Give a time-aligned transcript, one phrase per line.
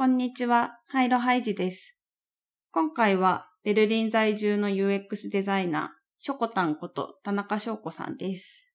[0.00, 1.94] こんにちは、ハイロハイジです。
[2.70, 8.72] 今回はベルリン在住の UX デザイナー、ショコタンこと田中翔子さんです。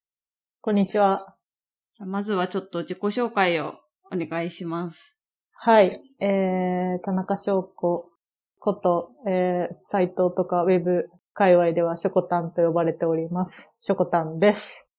[0.62, 1.36] こんにちは。
[1.96, 3.74] じゃあまずはちょっと自己紹介を
[4.12, 5.16] お願いします。
[5.54, 6.00] はい。
[6.20, 8.12] えー、田中翔子
[8.60, 13.74] こと、えー、サイトとかウェブ界隈ではショコタンと呼ばれております。
[13.80, 14.92] ショコタンです。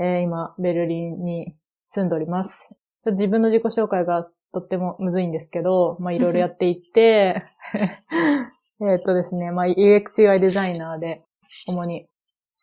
[0.00, 1.54] えー、今、ベルリンに
[1.86, 2.74] 住んでおります。
[3.06, 7.44] 自分の自己紹介がとってもむずいんですけど、まあ、 いろいろやっていって、
[8.80, 11.24] えっとですね、まあ、UX UI デザイナーで、
[11.66, 12.08] 主に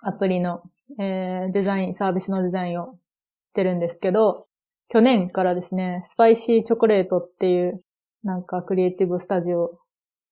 [0.01, 0.63] アプリの、
[0.99, 2.97] えー、デザイン、サービスのデザインを
[3.43, 4.47] してるんですけど、
[4.87, 7.83] 去年からですね、スパイシーチョコレートっていう、
[8.23, 9.79] なんかクリエイティブスタジオを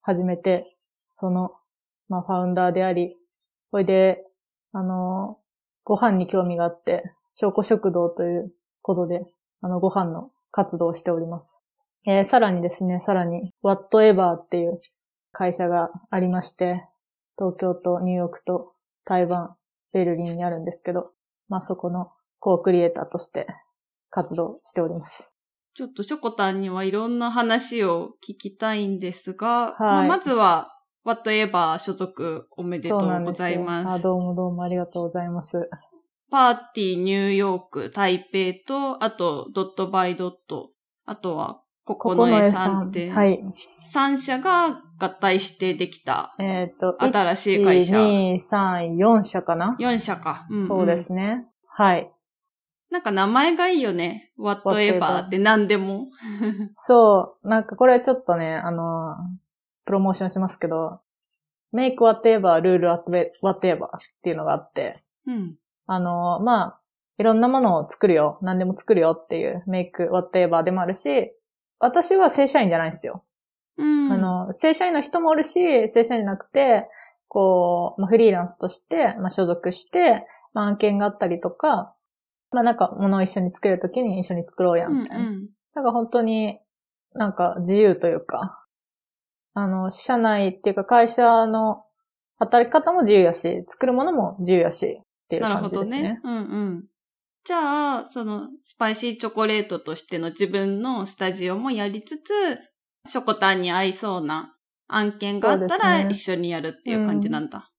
[0.02, 0.76] 始めて、
[1.10, 1.52] その、
[2.08, 3.16] まあ、ファウンダーであり、
[3.70, 4.24] それで、
[4.72, 5.38] あの、
[5.84, 9.22] ご飯に興味があって、証拠食堂ということで、
[9.60, 11.60] あの、ご飯の活動をしております。
[12.06, 14.80] えーさらにですね、さらに、Whatever っていう
[15.32, 16.86] 会社がありまして、
[17.36, 18.72] 東京とニューヨークと
[19.04, 19.56] 台湾、
[19.92, 21.10] ベルリンにあるんですけど、
[21.48, 22.06] まあそこの
[22.38, 23.48] コークリエイターとして
[24.10, 25.34] 活動しております。
[25.74, 33.88] ちょっとショコタンにはいろんな話を聞きたいんですが、はいまあまずは Whatever 所属おめでとそうございます。
[33.88, 35.68] あどうもどうもありがとうございます。
[36.30, 40.70] パーティーニューヨーク、台北と、あとドットバイドット、
[41.06, 43.44] あとはココノエさんって、はい。
[43.94, 47.96] 3社が合体してできたえっ、と、新しい会社。
[47.96, 51.46] 1、2、3、4社かな、4社か、んんそうですね。
[51.68, 52.10] はい。
[52.90, 54.32] なんか名前がいいよね。
[54.38, 56.08] whatever って何でも。
[56.76, 59.16] そう、なんかこれちょっとね、あの、
[59.84, 61.00] プロモーションしますけど、
[61.74, 62.88] make whatever, rule
[63.42, 63.88] whatever っ
[64.22, 65.56] ていうのがあって、うん。
[65.86, 66.80] あの、まあ、
[67.18, 68.38] いろんなものを作るよ。
[68.42, 71.32] 何でも作るよっていう make whatever でもあるし、
[71.78, 73.24] 私は正社員じゃないんですよ。
[73.76, 74.12] うん。
[74.12, 76.88] あの、正社員の人もおるし、正社員じゃなくて、
[77.28, 81.94] こう、まあ、フリーランスとして、まあ、所属して、まあ、案件があったりとか、
[82.52, 85.24] まあ、なんか、ものを一緒に作るときに一緒に作ろうや、うんみたいな。
[85.24, 85.48] うん。
[85.74, 86.60] なんか本当に、
[87.14, 88.64] なんか自由というか、
[89.54, 91.84] あの、社内っていうか会社の
[92.38, 95.00] 働き方も自由やし、作るものも自由やし、
[95.36, 96.02] っていうなるほ感じですね。
[96.02, 96.20] どね。
[96.24, 96.84] うんうん。
[97.44, 102.58] じゃあ、その、スパイシーチョコレートとしての自分のスタジオもやりつつ、
[103.06, 104.56] ショコタンに合いそうな
[104.88, 107.70] 案件があったら一緒にやるっていう感じなんだ。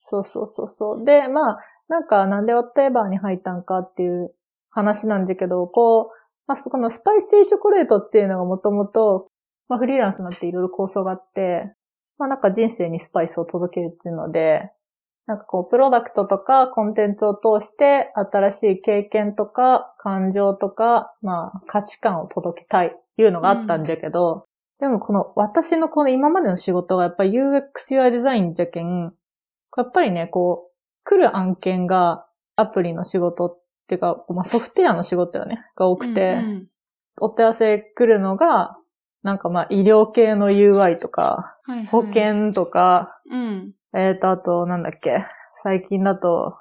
[0.00, 1.04] そうそうそうそう。
[1.04, 1.58] で、まあ、
[1.88, 4.34] なんか、なんでワットエバーに入ったんかっていう
[4.70, 9.28] 話なんだけど、こう、まあ、そこのスパイシーチョコレートっていうのがもともと、
[9.68, 11.74] まあ、フリーランスになっていろいろ構想があって、
[12.18, 14.70] まあ、なんか人生にスパイスを届けるっていうので、
[15.26, 24.46] なんかこう、プロダクトとかコンテンツを通して、新しい経験とか感情とか、まあ、価値観を届けたいっていうのがあったんじゃけど、
[24.80, 27.62] でもこの、私のこの今までの仕事がやっぱり UX
[27.92, 29.14] UI デザインじゃけん、
[29.76, 30.72] やっぱりね、こう、
[31.04, 36.66] 来る案件がアプリの仕事っていうか、まあ、ソフトウェアの仕事よね、が多くて、うんうん。
[37.20, 38.76] お問い合わせ来るのが、
[39.22, 43.72] なんかまあ、医療系の UI とか、はいはい保険とか、うん。
[43.96, 45.24] えっ、と、あと、なんだっけ、
[45.62, 46.56] 最近だと、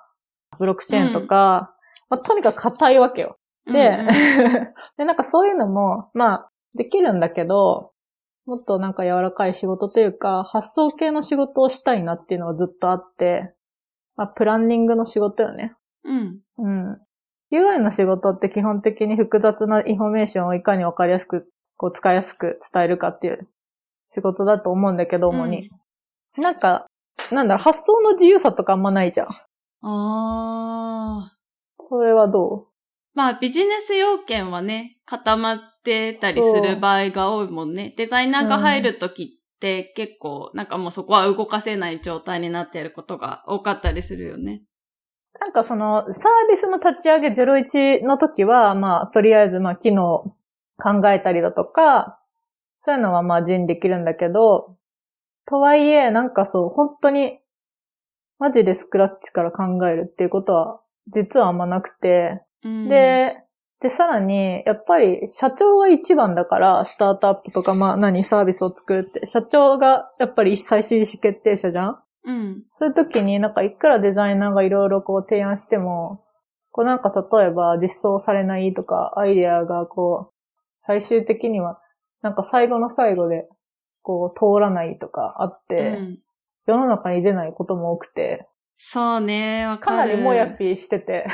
[0.60, 1.74] ブロックチェーンとか、
[2.10, 3.38] まあ、とにかく硬いわけよ。
[3.66, 4.08] で、うんうん
[4.98, 7.92] で、なんかそういうのも、まあ、できるんだけど、
[8.46, 13.54] もっとなんか柔らかい仕事というか、発想系の仕事をしたいなっていうのがずっとあって、
[14.16, 15.76] まあ、プランニングの仕事よね。
[16.04, 16.40] うん。
[16.58, 17.02] うん。
[17.52, 21.50] UI の仕事って基本的に複雑なインフォメーションをいかにわかりやすく、
[21.82, 23.50] こう使いやすく伝えるかっていう
[24.08, 25.68] 仕事だと思うんだけど、主に。
[26.38, 26.86] なんか、
[27.32, 29.28] なんだろう、発想の自由さとかあんまないじゃん。
[29.28, 29.32] あ
[29.82, 31.38] あ。
[31.80, 32.68] それはど
[33.16, 37.96] まあ、ビジネス要件はね、固まってたりする場合が多いもんね。
[37.98, 44.62] デザイナーが入るときって結構、なんかもうそこは動かせない状態になっていることが多かったりするよね。
[45.36, 50.36] うなんかその、サービスの立ち上げ01の時は、まあ、とりあえず、まあ、機能
[50.82, 52.20] 考えたりだとか、
[52.76, 54.78] そういうのはまあ、人できるんだけど、
[55.46, 57.40] とはいえ、なんかそう、本当に、
[58.40, 63.38] マジでスクラッチから考えるっていうことは、実はあんまなくて、うん、で、
[63.82, 72.00] で、さらに、やっぱり、社長が一番だから、スタートアップとか、まあ、何、サービスを作るって、社長が、やっぱり最終意思決定者じゃん？
[72.24, 72.64] うん。
[72.74, 76.20] そういう時になんかいくらデザイナーがいろいろこう提案しても、
[76.70, 80.31] こうなんか例えば実装されないとか、アイデアがこう、
[80.82, 81.80] 最終的には、
[82.22, 83.48] なんか最後の最後で、
[84.04, 86.20] こう通らないとかあって、うん
[86.68, 88.48] 世の中に出ないことも多くて、
[88.78, 90.12] そうね、わかかる。
[90.12, 91.26] なりもやぴーしてて。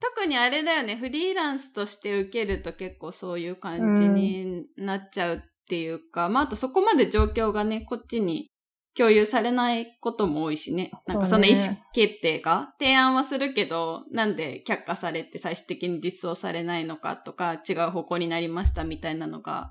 [0.00, 8.48] 多特にあれだよね、フリーランスとして受けると結構そういう感じになっちゃうっていうか、まああとそこまで状況がね、こっちに
[8.96, 10.90] 共有されないことも多いしね。
[11.06, 19.70] なんかその意思決定が提案はするけど、なんで却下されて最終的に実装されないのかとか、違う方向になりましたみたいなのが、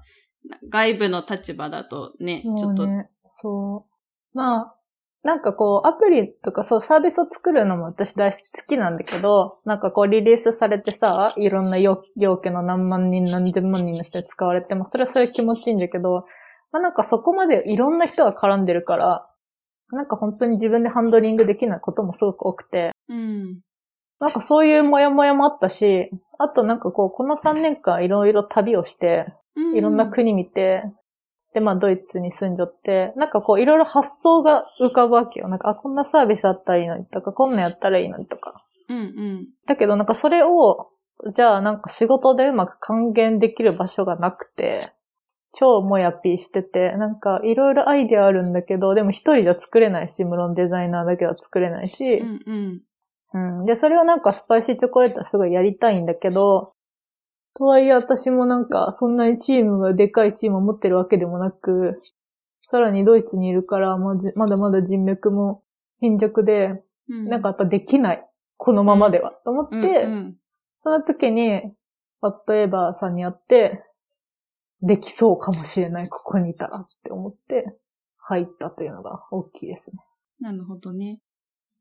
[0.70, 2.88] 外部の立場だとね、ちょっと。
[3.28, 3.86] そ
[4.34, 4.38] う。
[4.38, 4.76] まあ、
[5.24, 8.38] なんかこう、アプリとかそうサービスを作るのも私大好
[8.68, 11.98] きなんだけど、なんかこうリリースされてさ、いろんな要
[12.42, 16.26] 件の何万人何千万人の人に使われても、それはそれ気持ちいいんだけど、
[16.72, 19.28] まあなんかそこまでいろんな人が絡んでるから、
[19.92, 23.60] なんか本当に自分でハンドリングできないこともすごく多くて、うん。
[24.20, 29.26] なんかそういうモヤモヤもあったし、あとなんかこう、この3年間いろいろ旅をして、
[29.76, 30.84] いろんな国見て、
[31.54, 35.50] で、まあ、ドイツに住んじゃって、なんかこう、いろいろ発想が浮かぶわけよ。
[35.50, 38.64] なんか、あ、こんなサービスあったらいいのにとか、こんなやったらいいのにとか。
[38.88, 39.48] うんうん。
[39.68, 40.92] だけど、なんかそれを、
[41.36, 44.94] じゃあなんか仕事でうまく還元できる場所がなくて、
[45.53, 52.81] 超もやぴーしてて、なんかいろいろアイディアあるんだけど、でも一人じゃ作れないし、無論デザイナーだけは作れないし、うんうん
[53.59, 53.65] うん。
[53.65, 56.74] で、それをなんかスパイシーチョコレートはすごいやりたいんだけど、
[57.53, 62.00] とはいえ私もなんかそんなにチームがでかいチームを持ってるわけでもなく、
[62.63, 65.63] さらにドイツにいるから、ままだまだ人脈も
[66.00, 68.25] 貧弱で、うん、なんかやっぱできない。
[68.57, 69.31] このままでは。
[69.44, 70.36] と思って、うんうん、
[70.77, 71.74] その時に、
[72.21, 73.83] バッドエバーさんに会って、
[74.81, 77.78] できそうかもしれない、ここにいたらって思って、
[78.18, 80.04] 入ったというのが大きいですね。
[80.39, 81.19] なるほどね。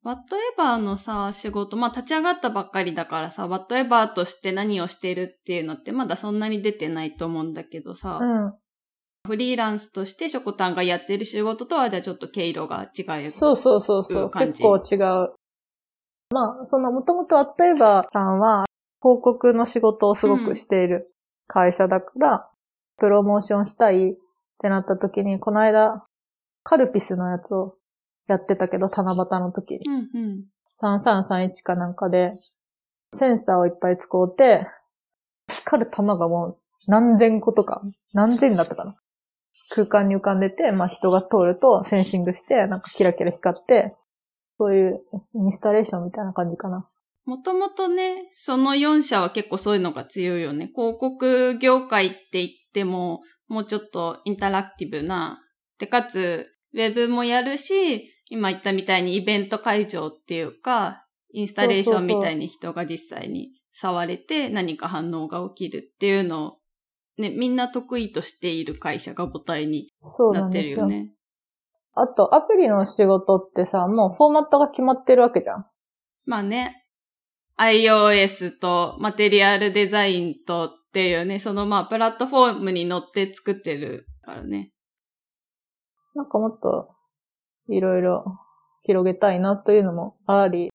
[0.03, 8.55] バッドエバーのさ、仕事、まあ立ち上がったばっかりだからさ、バッドエバーとして何をしてるっていうのってまだそんなに出てないと思うんだけどさ、うん、
[9.27, 14.31] フリーランスとしてショコタンがやってる仕事とはじゃあちょっと毛色が違うそうそうそうそう。
[14.31, 15.35] 結構違う。
[16.31, 18.65] まあ、そのもともとバッドエバーさんは
[19.03, 21.13] 広告の仕事をすごくしている
[21.47, 22.41] 会社だから、うん、
[23.01, 24.15] プロモーションしたいっ
[24.59, 26.07] てなった時に、この間、
[26.63, 27.77] カルピスのやつを
[28.29, 29.81] やってたけど、七夕の時に。
[29.87, 30.45] うんうん。
[30.81, 32.39] 3331かなんかで、
[33.13, 34.69] センサーをいっぱい使うて、
[35.49, 37.83] 光る玉がもう何千個とか、
[38.13, 38.95] 何千だったかな。
[39.71, 43.89] 空間に浮かんでて、まあ人が通るとセンシングして、なんかキラキラ光って、
[44.59, 45.01] そういう
[45.35, 46.89] インスタレーションみたいな感じかな。
[47.25, 50.67] もともとね、その4社は結構そういうのが強いよね。
[50.75, 55.41] 広告業界って言っても、もうちょっとインタラクティブな、
[55.79, 66.57] で、かつ、ウェブもやるし、今言ったみたいにイベント会場っていうか、インスタレーションみたいに人が実際に触れて何か反応が起きるっていうのを、
[67.19, 69.93] ね、みんな得意としている会社が母体に
[70.33, 71.13] なってるよね。
[71.95, 75.67] あと、アプリの仕事ってさ、もうフォーマットが決まってるわけじゃん。
[76.25, 76.85] まあね。
[77.59, 84.73] iOS とマテリアルデザインとっていうね、そのまあプラットフォームに乗って作ってるからね。
[86.17, 86.97] なんかもっと
[87.69, 88.25] いろいろ
[88.83, 90.71] 広げたいなというのもあり、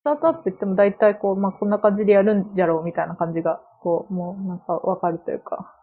[0.00, 5.74] スタートアップって言っても大体こう、まあ、こんな感じでやるんじゃろうみたいな感じが、こう、もうなんかわかるというか。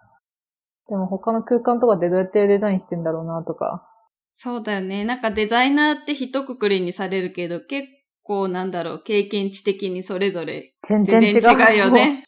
[0.90, 3.86] でも他の空間とかでどうやってデザインしてんだろうなとか。
[4.34, 5.04] そうだよね。
[5.04, 7.88] なんかデザイナーって一括りにされるけど、結
[8.24, 11.40] 構なんだろう、経験値的にそれぞれ全然違
[11.76, 12.24] うよね。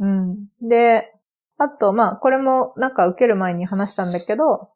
[0.00, 0.44] うん。
[0.62, 1.12] で、
[1.58, 4.70] あと、まあ、これもなんか受ける前に話したんだけど、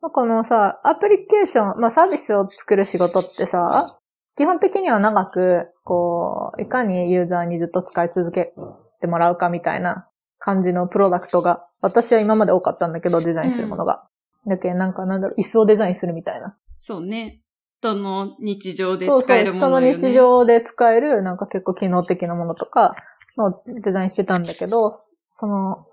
[0.00, 3.98] このさ、アプリケーション、まあサービスを作る仕事ってさ、
[4.36, 8.54] 基本的には長く、こう、いかにユーザーにずっと使い続け
[9.00, 10.08] てもらうかみたいな
[10.38, 14.06] 感じのプロダクトが、私は今まで多かったんだけど、デザインするものが。
[14.46, 16.56] うん、だけどなんかなんだろう、椅子をデザインするみたいな。
[16.78, 17.42] そうね。
[17.80, 22.94] 人の日常で使えるもの、ね、そうそう、人の日常で使える、なんか結構機能的なものとか
[23.36, 24.92] のデザインしてたんだけど、
[25.30, 25.86] その、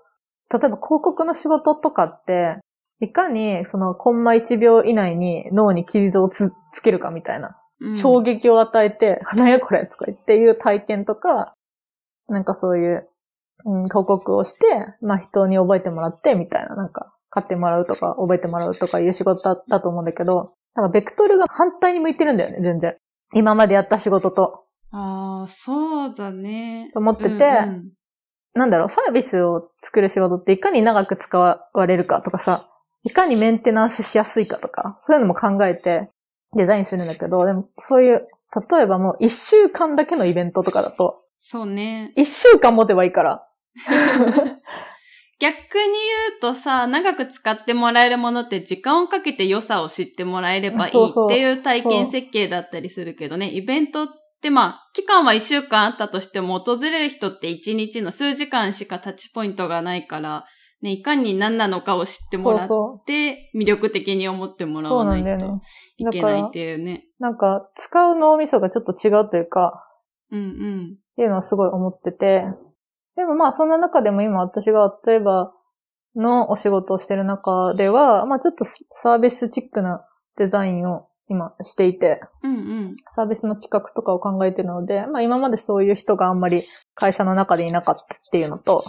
[0.52, 2.58] 例えば広告の仕事とかって、
[3.00, 11.54] いかに、その、コンマ1秒以内に脳に傷をつつけるかみたいな、うん、衝撃を与えて、花やこれとか言っていう体験とか、
[12.28, 13.08] なんかそういう、
[13.64, 22.96] うん、広告をして、まあ人に覚えてもらって、みたいな、なんか、買ってもらうとか、覚えてもらうとかいう仕事だだと思うんだけど、なんかベクトルが反対に向いてるんだよね、全然。
[23.34, 24.64] 今までやった仕事と。
[24.90, 26.90] ああ、そうだね。
[26.92, 27.92] と思ってて、うんうん、
[28.54, 32.68] なんだろう、サービスを作る仕事っていかに長く使われるかとかさ、
[33.04, 36.10] いかにメンテナンスしやすいかとか、そういうのも考えて
[36.56, 38.26] デザインするんだけど、でもそういう、
[38.70, 42.12] 例えばもう一週間だけのイベントとかだと、そうね。
[42.16, 43.48] 一週間持てばいいから。
[45.40, 54.08] 逆に言うとさ、長く使ってもらえるものって時間をかけて良さを知ってもらえればいいっていう体験設計だったりするけどね、イベントっ
[54.42, 60.44] で、まあ、期間は1週間あったとしても、訪れる人って1日の数時間しかタッチポイントがないから、
[60.80, 64.82] ね、いかに何なのかを知ってもらっそうそて、魅力的に思ってもう。
[64.82, 65.60] らわなんいと。
[65.96, 67.04] いけないっていうね。
[67.18, 69.84] なんか、使う脳みそがちょっと違うというか、
[70.30, 70.94] うんうん。
[70.94, 72.44] っていうのはすごい思ってて。
[73.16, 75.52] でもまあそんな中でも今私が例えば
[76.14, 82.96] のお仕事をしてる中では、まあちょっとサービスチックなデザインを今していて、うんうん。
[83.06, 88.84] サービスの企画とかを考えてるので、まあ今までそういう人があんまり会社の中でいなかったっていうのと、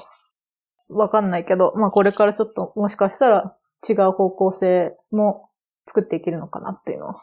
[0.90, 3.56] わかんないけど、まあこれからちょっともしかしたら
[3.88, 5.50] 違う方向性も
[5.86, 7.14] 作っていけるのかなっていうのを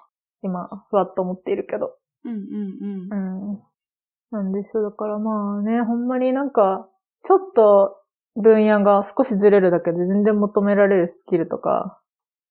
[0.43, 1.97] 今ふわっと思っているけど。
[2.25, 3.53] うんうんうん。
[3.53, 3.63] うん。
[4.31, 4.83] なんですよ。
[4.83, 6.89] だからまあね、ほんまになんか、
[7.23, 7.97] ちょっと
[8.37, 12.01] 分野が少しずれるだけで全然求められるスキルとか、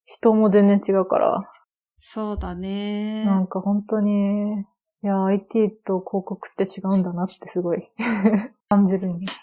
[0.05, 1.51] 人も全然違うから、
[1.97, 3.25] そうだね。
[3.25, 4.61] なんか本当に、
[5.03, 7.89] いや、IT と広告って違うんだなってすごい
[8.69, 9.39] 感じるんです。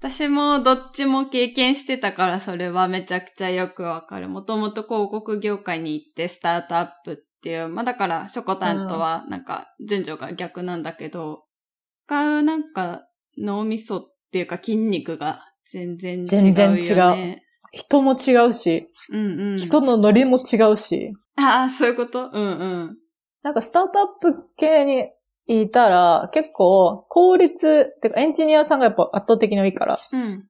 [0.00, 4.28] 私もどっちも経験してたからそれはめちゃくちゃよくわかる。
[4.28, 11.44] もともと広告業界に行ってスタートアップっていう、まあだからショコタンとはなんか順序が逆なんだけど、
[12.06, 13.06] 使うなんか
[13.38, 16.52] 脳みそっていうか筋肉が全然違うよね。
[16.52, 19.56] 全然違人も違うし、うんうん。
[19.56, 22.30] 人のノリも違うし、ああ、そういうこと？
[22.32, 22.98] うんうん。
[23.42, 25.08] なんかスタートアップ系に
[25.46, 30.44] いたら結構効率、ってかエンジニアさんがやっぱ圧倒的に多いから、うん。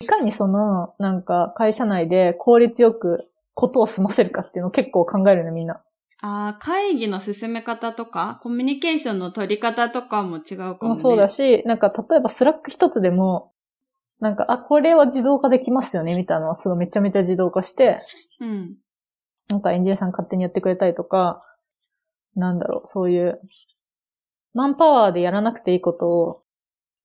[0.00, 3.24] いかにその、なんか、会社内で効率よく
[3.54, 5.82] ことを済ませるかっていうのを結構考えるね、みんな。
[6.20, 10.88] ああ、会議の進め方とか、コミュニケーションの取り方とかも違うかも、ね。
[10.90, 13.52] もそうだし、なんか、例えば Slack 一つでも、
[14.20, 18.02] なんか、あ、これは自動化できますよね、みたいなのはすごいめちゃめちゃ自動化して、
[18.40, 18.76] うん。
[19.48, 21.42] なんかエンジニアさん勝手にやってくれたりとか、
[22.34, 23.40] なんだろう、そういう、
[24.54, 26.42] マンパワーでやらなくていいことを、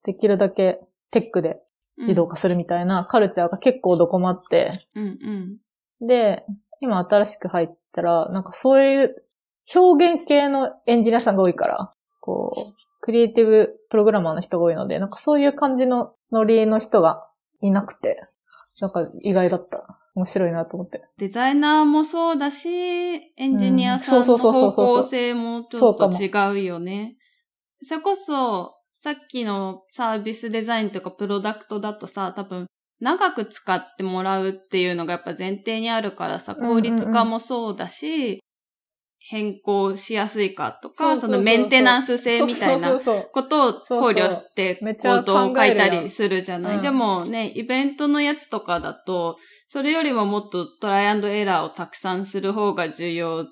[0.04, 0.82] できるだけ
[1.12, 1.62] テックで
[1.98, 5.60] 自動化するみたいなカルチャーが結構どこもあって、うん
[6.02, 6.08] うん。
[6.08, 6.44] で、
[6.80, 9.24] 今新しく入ったら、なんかそういう
[9.74, 17.28] 表現系のエンジニアさんが多いから、こう、クリエイティブプログラマーの人が多いので、なんかそういう感じのノリの人が
[17.62, 18.22] いなくて、
[18.80, 20.00] なんか意外だった。
[20.14, 21.04] 面白いなと思って。
[21.18, 27.16] デザイナーもそうだし、エンジニアさんの方向性もちょっと違うよね。
[27.82, 32.68] それこそ、さっきのサービスデザインとかプロダクトだとさ、多分、
[33.00, 38.40] 長く使ってもらうっていうのがやっぱ前提にあるからさ、効率化もそうだし、
[39.24, 42.98] 変更しやすいかとか、そのメンテナンス性みたいな
[43.32, 46.82] ことを考慮してめっちゃコードを書いたりするじゃない。
[46.82, 49.38] でもね、イベントのやつとかだと、
[49.68, 53.46] それよりももっとトライアンドエラーをたくさんする方が重要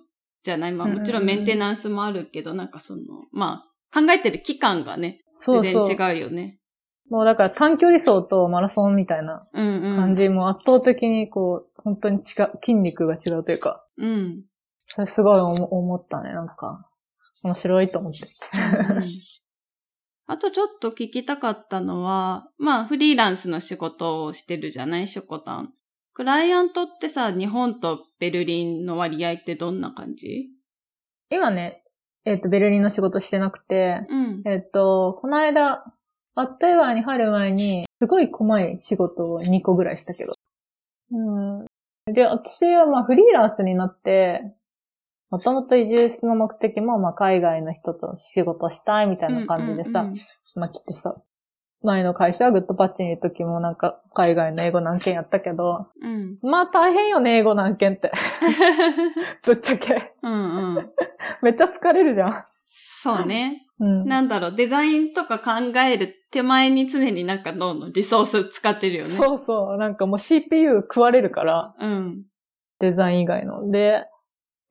[0.44, 0.72] じゃない。
[0.72, 5.22] まあもちろんメンテナンスもあるけど、なんかその、まあ考えてる期間がね。
[5.46, 6.58] 全然違うよね。
[7.10, 9.98] もうだから短距離走とマラソンみたいなうんうん。
[9.98, 14.44] 感じも圧倒的にこう、本当に違う、筋肉が違うというか、うん。
[15.00, 16.86] それすごい思思ったね、なんか。
[17.44, 18.20] 面白いと思って。
[18.54, 19.04] うん
[20.32, 25.08] あとちょっと聞きたかったのは、まあフリーランスの仕事をしてるじゃない？
[25.08, 25.74] ショコタン。
[26.14, 30.50] クライアントってさ、日本とベルリンの割合ってどんな感じ？
[31.32, 31.84] 今ね、
[32.26, 34.42] えっ、と、ベルリンの仕事してなくて、うん。
[34.46, 35.84] えっ、と、この間、
[36.36, 40.34] アッタイワーに入る前に、すごい細い仕事を2個ぐらいしたけど。
[41.12, 41.66] うん。
[42.14, 44.54] で、私はまあフリーランスになって、
[45.30, 50.10] もともと移住の目的もまあ海外の人と仕事したいみたいな感じでさ、
[50.56, 51.16] まあ来てさ、
[51.82, 56.38] 前の会社はグッドパッチにいる時もなんか海外の英語何件やったけど、うん。
[56.42, 58.12] まあ大変よね、英語何件って。
[59.46, 60.14] ぶっちゃけ。
[60.22, 60.90] うんうん。
[61.42, 62.44] めっちゃ疲れるじゃん。
[62.70, 63.66] そうね。
[63.80, 64.08] うん。
[64.08, 69.10] なんだろう、デザインとか考える手前に常になんかどんどんリソース使ってるよね。
[69.10, 69.78] そうそう。
[69.78, 72.24] なんかもう CPU 食われるから、うん。
[72.80, 73.72] デザイン以外の。
[73.72, 74.06] で、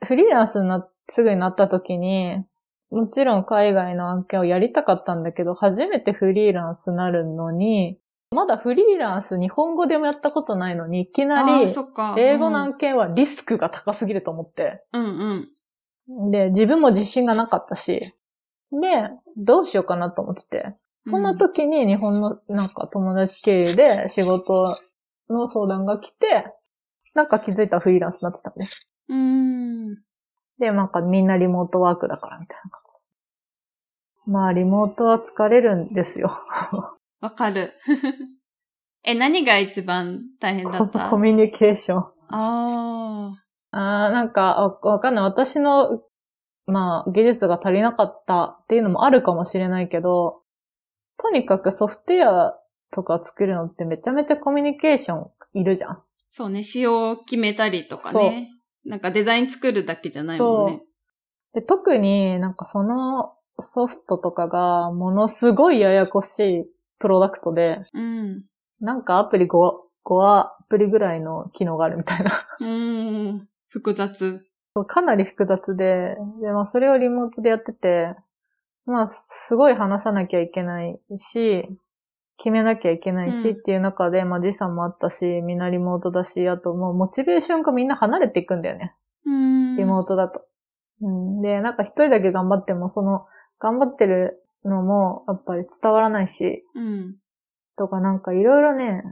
[0.04, 2.44] フリーランスにな、すぐになった時に、
[2.90, 7.98] もちろん海外の案件をやりたかったんだけど、初めてフリーランスになるのに、
[8.30, 11.68] まだフリーランス日本語でもやったことないのに、いきなり。
[12.18, 14.84] 英語の案件はリスクが高すぎると思って。
[14.92, 15.48] うん
[16.08, 16.30] うん。
[16.30, 18.14] で、自分も自信がなかったし、
[18.70, 20.74] で、どうしようかなと思ってて。
[21.00, 24.76] そんな時に日本のなんか友達経由で仕事
[25.30, 26.44] の相談が来て、
[27.14, 28.66] なんか気づいたらフリーランスになってたんで。
[29.08, 29.94] うーん。
[30.58, 34.30] で、なんかみんなリモートワークだからみたいな感じ。
[34.30, 36.36] まあ、リモートは疲れるんですよ。
[37.20, 37.72] わかる。
[39.04, 41.08] え、何が一番大変だった？
[41.08, 42.04] コミュニケーション。
[42.30, 45.24] ああーなんか、わわかんない。
[45.24, 46.02] 私の
[46.66, 50.42] まあ、技術が足りなかったっていうのもあるかもしれないけど、
[51.16, 52.60] とにかくソフトウェア
[52.90, 56.02] とか作るのってめちゃめちゃコミュニケーションいるじゃん。
[56.28, 58.50] そうね、仕様を決めたりとかね。
[58.84, 60.82] なんかデザイン作るだけじゃないもんね。
[61.54, 66.64] で特になんかそのソフトとかがものすごいややこしい
[66.98, 68.44] プロダクトで、うん。
[68.80, 69.72] なんかアプリ 5,
[70.04, 72.30] 5アプリぐらいの機能があるみたいな。
[72.60, 73.48] うん。
[73.68, 74.44] 複雑。
[74.86, 78.14] かなり複雑で、で、まあそれをリモートでやってて、
[78.86, 81.68] まあすごい話さなきゃいけないし、
[82.38, 88.94] 決めなきゃいけないしうんっていう中で、まあ時差もあったし、みんなリモートだし、あともうモチベーションがみんな離れていくんだよね。
[89.26, 89.76] うん。
[89.76, 90.44] リモートだと。
[91.02, 93.26] うん、で、なんか一人だけ頑張っても、その、
[93.58, 97.16] 頑張ってるのも、やっぱり伝わらないし、うん。
[97.76, 99.02] とかなんかいろいろね、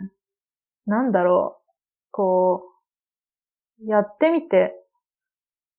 [0.87, 1.73] なんだろう、
[2.12, 2.62] こ
[3.80, 4.75] う、やってみて、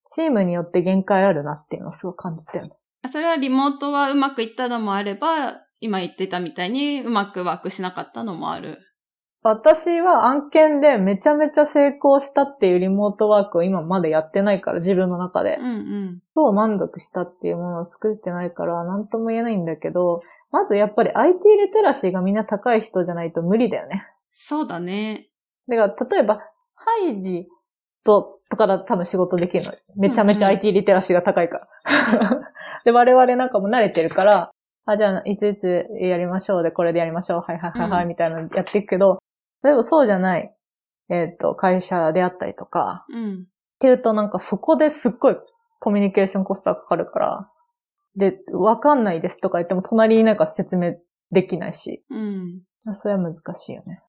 [0.06, 2.72] チームによって限界あるなっていうのをすごい感じたよね。
[3.10, 8.80] それはリモートはうまくいったのもあれば、今言ってたみたいにうまくワークしなかったのもある。
[9.44, 15.66] 私は案件でめちゃめちゃ成功したっていうリモートワークを今までやってないから、自分の中でうん。
[15.66, 16.20] うん。
[16.36, 20.20] そう満足したっていうものを作ってないから、なんとも言えないんだけど、
[20.52, 24.06] まずやっぱり IT リテラシーがみんな高い人じゃないと無理だよね。
[24.34, 25.30] そうだね。
[25.70, 26.42] だから、例えば、
[26.76, 27.48] ハイジ
[28.04, 29.74] と、とかだと多分仕事できるの。
[29.96, 31.68] めちゃめちゃうんうん IT リテラシーが高いから。
[32.86, 34.52] で、我々なんかも慣れてるから、
[34.88, 37.42] あ、じゃあ、いついつやりましょうで、これでやりましょう。
[37.42, 39.20] はいはいはいはい、うんみたいなのやっていくけど、
[39.64, 40.56] 例えばそうじゃない、
[41.10, 43.34] えっ、と、会社であったりとか、うん。
[43.42, 43.46] っ
[43.80, 45.36] ていうとなんかそこですっごい
[45.80, 47.50] コミュニケーションコストがかかるから、
[48.16, 50.96] で、わかんないですとか言っても隣になんか説明
[51.32, 52.62] できないし、うん。
[52.94, 54.02] それは難しいよね。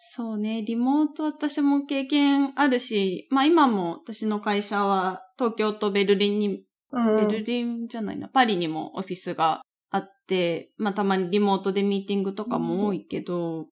[0.00, 0.62] そうね。
[0.62, 6.62] リモート私も経験あるし、まあ今も私の会社は東京とベルリンに、
[6.92, 13.66] うんベルリンじゃないな、パリにもオフィスがあって、まあたまにリモートでミーティングとかも多いけど、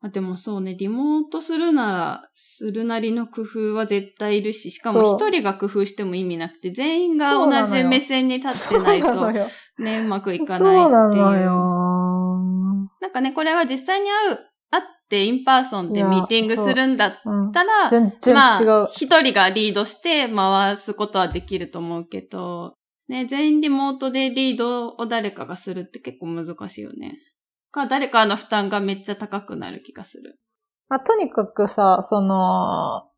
[0.00, 9.30] まあでもそうね、リモートするなら、するなりの工夫は絶対いるし、しかも一人が工夫しても意味なくて、全員が同じ目線に立ってないと。
[9.78, 11.22] ね、うまくいかないっていう。
[13.00, 14.38] なんかね、これが実際に会う、
[14.70, 17.52] 会って in person でミーティングするんだっうん。
[17.52, 18.88] たら、全然ま違うあ、。
[18.92, 22.74] 一人がリードして回すことはできると思うけど、
[23.08, 27.18] ね、全員リモートでリードを誰かがするって結構難しいよね。
[27.70, 30.38] か、誰かの負担がめっちゃ高くなる気がする。
[30.88, 33.08] まあ、とにかくさ、その、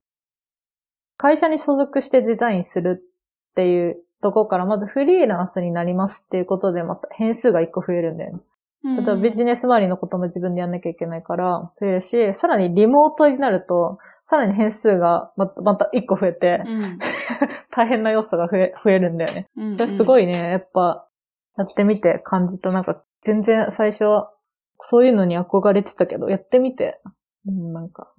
[1.16, 8.42] 会社に所属してデザインするっていうところから、まずフリーランスになりますっていうことで、また変数が一個増えるんだよね。
[8.84, 16.98] 例えばビジネス周りのことも自分でやんなきゃいけないから、増えるし、さらにリモートになると、さらに変数がまたまた一個増えて、うん、
[17.70, 19.48] 大変な要素が増え増えるんだよね。
[19.56, 19.74] うん。
[19.74, 20.24] それすごい。
[20.24, 21.08] いね、やっぱ、
[21.56, 22.70] やってみて感じた。
[22.70, 24.32] なんか、全然最初は、
[24.80, 27.00] そういうのに憧れてたけど、やってみて、
[27.46, 28.12] うん、なんか、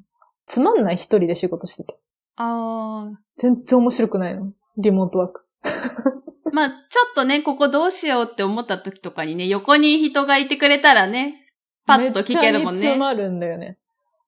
[0.46, 1.98] つまんない一人で仕事してて。
[2.38, 3.20] ああ。
[3.38, 4.52] 全然面白くないの。
[4.78, 5.46] リモートワーク。
[6.52, 6.76] まあ、ちょ
[7.12, 11.52] っとね、ここどうしようって思った時とかにね、横に人がいてくれたらね、
[11.86, 12.80] パッと聞けるもんね。
[12.80, 13.78] めっちゃ煮詰まるんだよね。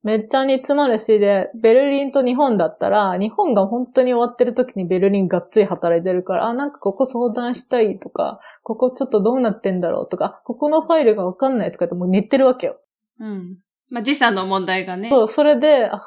[0.08, 12.80] めっちゃ煮詰まるし、で、ベルリンと日本だったら、日本が本当に終わってる時にベルリンがっつり働いてるから、あ、なんかここ相談したいとか、ここちょっとどうなってんだろうとか、ここのファイルがわかんないとかってもう寝てるわけよ。
[13.20, 13.58] うん。
[13.89, 15.10] まあ、時差の問題がね。
[15.10, 16.00] そう、それで、あ、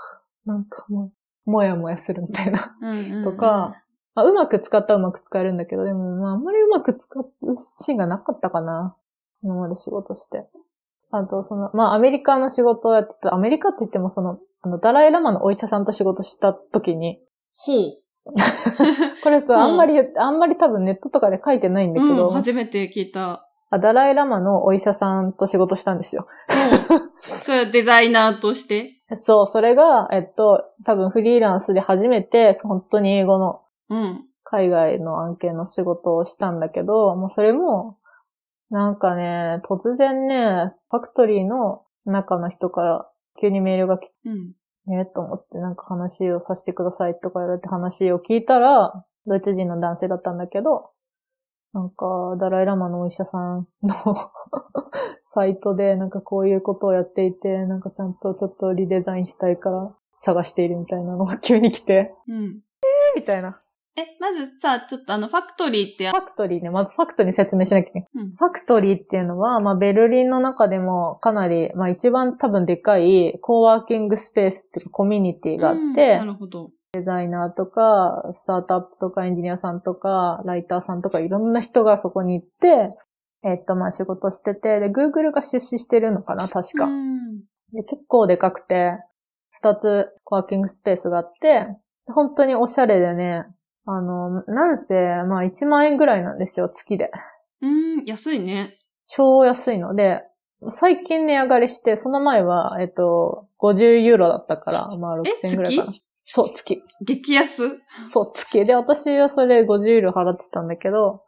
[0.47, 1.13] なんかも
[1.47, 2.75] う、もやもやするみたいな。
[2.81, 3.83] うんうんうんとか、
[4.15, 7.25] まあ、うまく使ったらうまく使えるんだけど、でも、まあ、あんまりうまく使う
[7.59, 8.97] シーンがなかったかな。
[9.43, 10.47] 今まで仕事して。
[11.11, 17.19] あと、その、まあ、アメリカの仕事をやってた、アメリカって言っても、その、あの、ダライラマのお医者さんと仕事した時に、
[17.57, 17.99] ほう。
[19.23, 23.47] これさ、あんまり、あんまり多分ネットとかで書いてないんだけど、うん、初めて聞いた。
[23.73, 26.27] あダライラマのお医者さんと仕事したんですよ。
[27.21, 28.91] それはデザイナーとして？
[29.15, 34.27] そう、それが、えっと、多分フリーランスで初めて、本当に英語のうん。
[34.43, 37.99] 海外の案件の仕事をしたんだけど、もうそれも、
[38.71, 44.53] なんかね、突然ね、ファクトリーの中の人から急にメールが来て、うん。
[44.93, 50.91] えと思ってなんか話をさせてくださいとか言われて話を聞いたら、ドイツ人の男性だったんだけど、
[51.73, 53.95] なんか、ダライラマのお医者さんの
[55.23, 62.61] サイトでなんかこういうことをやっていて、なんかちゃんとちょっとリデザインしたいから探しているみたいなのが急に来て、うん。
[63.15, 63.55] みたいな。
[63.97, 68.09] え、まずさ、ちょっとあの、ファクトリーってファクトリーね、まずファクトリー説明しなきゃいけない。
[68.15, 76.71] うんファクトリーっていうのは、まあ、ベルリンの中でもかなり、まあ、一番多分でかいコーワーキングスペースっていうかコミュニティがあって、うんなるほど。
[76.93, 82.91] デザイナーとか、スタートアップとかエンジニアさんとか、ライターさんとかいろんな人がそこに行って、
[83.45, 86.87] えっと、まあ仕事してて、で、Google が出資してるのかな、確か。
[86.87, 87.41] うん。
[87.73, 88.97] で、結構でかくて、
[89.51, 91.67] 二つコワーキングスペースがあって、
[92.13, 93.47] 本当におしゃれでね、
[93.87, 97.11] あの、なんせ、まあ1万円ぐらいなんですよ、月で。
[97.63, 98.79] うん、安いね。
[99.07, 100.23] 超安いので、
[100.69, 105.93] 最近値上がりして、その前は、えっと、50ユーロだったから、まあ6000円ぐらいかな。
[106.25, 106.83] そう、月。
[107.01, 107.81] 激安？
[108.05, 108.65] そう、月。
[108.65, 111.25] で、私はそれ50ユーロ払ってたんだけど、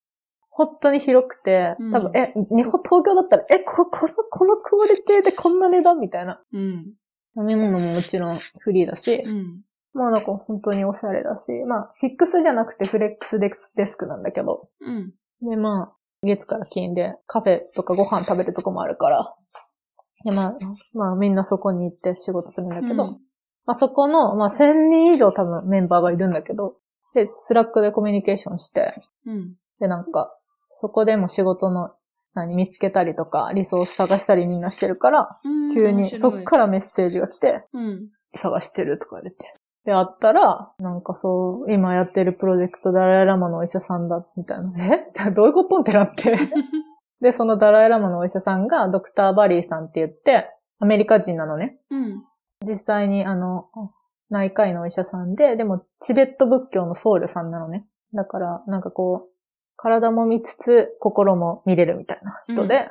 [0.51, 5.99] 本当に広くて、多分、うんえ、日本、東京だったら、え、こ、この、このクオリティでこんな値段？
[5.99, 6.41] みたいな。
[6.53, 6.95] うん。
[7.37, 9.63] 飲み物ももちろんフリーだし、うん。
[9.95, 13.51] まあなんか本当におしゃれだし、まあフィックスじゃなくてフレックスデ
[13.87, 15.13] スクなんだけど、うん。
[15.49, 19.35] でまあ月から金でカフェとかご飯食べるとこもあるから、
[20.25, 20.59] でまあ、
[20.95, 22.97] まあみんなそこに行って仕事するんだけど、うん
[23.65, 26.77] まあそこの、まあ1000人以上多分メンバーがいるんだけど、
[27.15, 28.95] で、 Slack でコミュニケーションして、
[29.27, 29.55] うん。
[29.79, 30.37] でなんか、
[30.73, 31.91] そこでも仕事の
[32.35, 38.09] 何見つけたりとか、リソース探したりみんなしてるから、うん急にそっからメッセージが来て、うん。
[38.35, 39.55] 探してるとか言って。
[39.85, 44.73] で、あったら、なんかそう、今やってるプロジェクトダライラマのお医者さんだ、みたいな。
[44.79, 45.11] え？
[45.33, 46.39] どういうことってなって。
[47.21, 51.79] で、そのダライラマのお医者さんがドクター・バリーさんって言って、アメリカ人なのね。
[51.91, 52.25] うん。
[52.65, 53.69] 実際にあの、
[54.31, 57.85] 内科医のお医者さんで、でもチベット仏教の僧侶さんなのね。
[58.15, 59.33] だから、なんかこう、
[59.77, 62.91] 体も見つつ、心も見れるみたいな人で、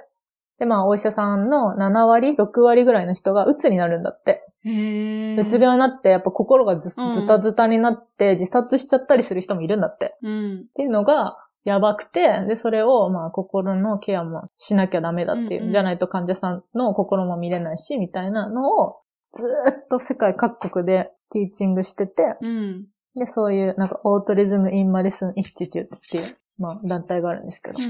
[0.61, 4.41] で、まあ、お医者さんの7割、6割ぐらいの人が鬱になるんだって。
[4.63, 10.15] うつ病になって、やっぱ心がずうんずたずたになって自殺しちゃったりする人もいるんだって。
[10.21, 10.59] うん。
[10.59, 15.61] っていうのがやばくて、で、それを、まあ、心のケアもしなきゃダメだっていう。
[15.61, 18.97] うんうんじゃないと患者さんの心も見れないし、みたいなのを、
[19.33, 22.85] ずーっと世界各国で teaching してて、うん。
[23.15, 27.85] で、そういう、なんか、 Altruism in Medicine Institute っていう、まあ、団体があるんですけど、ま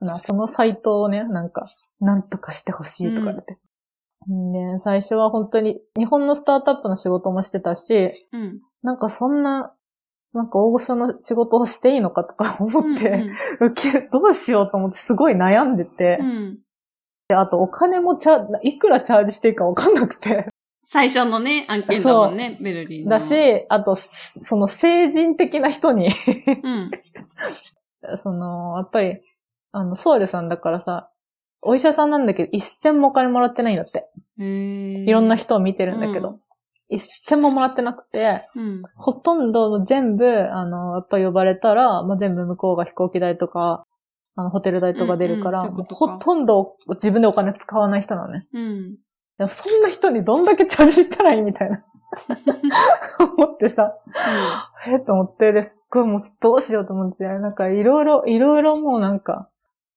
[0.00, 1.66] あ、そのサイトをね、なんか、
[2.00, 3.58] なんとかしてほしいとか言って。
[4.28, 8.60] ね、最初は本当に、日本のスタートアップの仕事もしてたし、うん。
[8.82, 9.72] なんかそんな、
[10.34, 13.24] なんか大御所の仕事をしていいのかとか 思って、
[13.60, 16.58] 受け、どうしようと思ってすごい悩んでてう、ん。
[17.28, 20.48] であとお金もチャ、いくらチャージしていいかわかんなくて、
[20.90, 23.10] 最初のね、案件だもんね、ベルリンの。
[23.10, 23.34] だ、し、
[23.68, 26.08] あと、すその成人的な人に、
[26.62, 26.90] うん。
[28.16, 29.20] その、やっぱり、
[29.72, 31.10] あの、僧侶さんだからさ、
[31.60, 34.08] お医者さんなんだけど、一銭もお金もらってないんだって。
[34.38, 36.40] いろんな人を見てるんだけど、うん
[36.90, 38.82] 一銭ももらってなくて、うん。
[38.96, 43.84] ほとんど全部、あの、やっぱ呼ばれたら、まあ、全部向こうが飛行機代とか、
[44.36, 48.46] あの、ホテル代とか出るから、うんうんとかほとんど自分でお金使わない人なのね。
[48.54, 48.94] うん。
[49.36, 51.84] でもそんな人にどんだけチャージしたらいいみたいな。
[53.36, 53.94] 思ってさ、
[54.86, 59.50] えっと思って、ですっごいもうどうしようと思って、なんかいろいろ、いろいろもうなんか、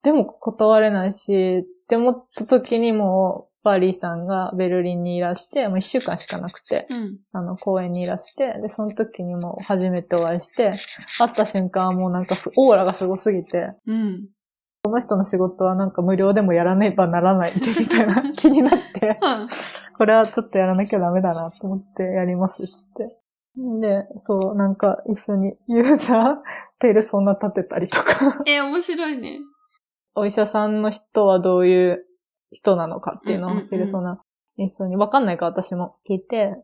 [0.03, 7.19] でも断れないし、って思った時にもう、バーリーさんがベルリンにいらして、もう一週間しかなくて、うん。
[7.31, 10.71] あの、公園にいらして、で、その時にもう初めてお会いして、
[11.19, 14.27] 会った瞬間はもうなんかすオーラがすごすぎて、うん。
[14.83, 19.19] この人の仕事はなんか無料でもやらねばならないってみたいな 気になって、
[19.95, 23.17] これはちょっとやらなきゃダメだなと思ってやりますっつって。
[23.79, 26.35] で、そう、なんか一緒にユーザー、
[26.79, 29.39] ペルソナ立てたりとか、え、面白いね。
[30.15, 32.05] お医者さんの人はどういう
[32.51, 34.21] 人なのかっていうのをペルソナ
[34.57, 36.55] 一緒に、わかんないか私も聞いて、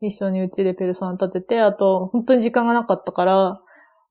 [0.00, 3.56] 一緒にうちでペルソナ立てて、あと、本当に時間がなかったから、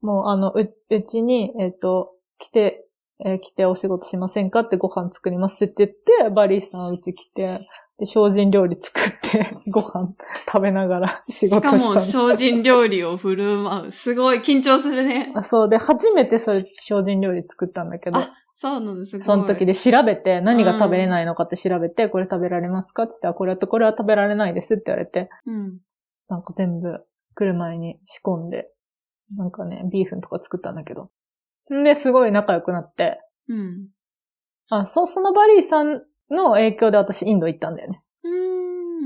[0.01, 2.85] もうあの、う、うちに、えっ、と、来て、
[3.23, 5.89] えー来てお仕事しませんかってご飯作りますって言っ
[6.23, 7.59] て、バリーさんうち来て、
[7.99, 10.09] で、精進料理作って、 ご飯
[10.47, 12.35] 食べながら仕事しかも、したの。
[12.35, 13.91] 精進料理を振る舞う。
[13.91, 15.29] すごい緊張するね。
[15.35, 19.19] あそうで、初めてそれ精進料理作ったんだけど、あそうなんです。
[19.21, 23.03] その時で調べて、何が食べれないのかって調べて、これ食べられますか？
[23.03, 25.79] って言ったら、これとこれは食べられないですって言われて、うん。
[26.29, 28.69] なんか全部来る前に仕込んで、
[29.35, 31.09] なんかね、ビーフンとか作ったんだけど。
[31.73, 33.19] んで、すごい仲良くなって、
[33.49, 33.87] うん。
[34.69, 37.97] あ、そう、そのバリーさんの影響で私インド行ったんだよね。
[38.23, 38.27] う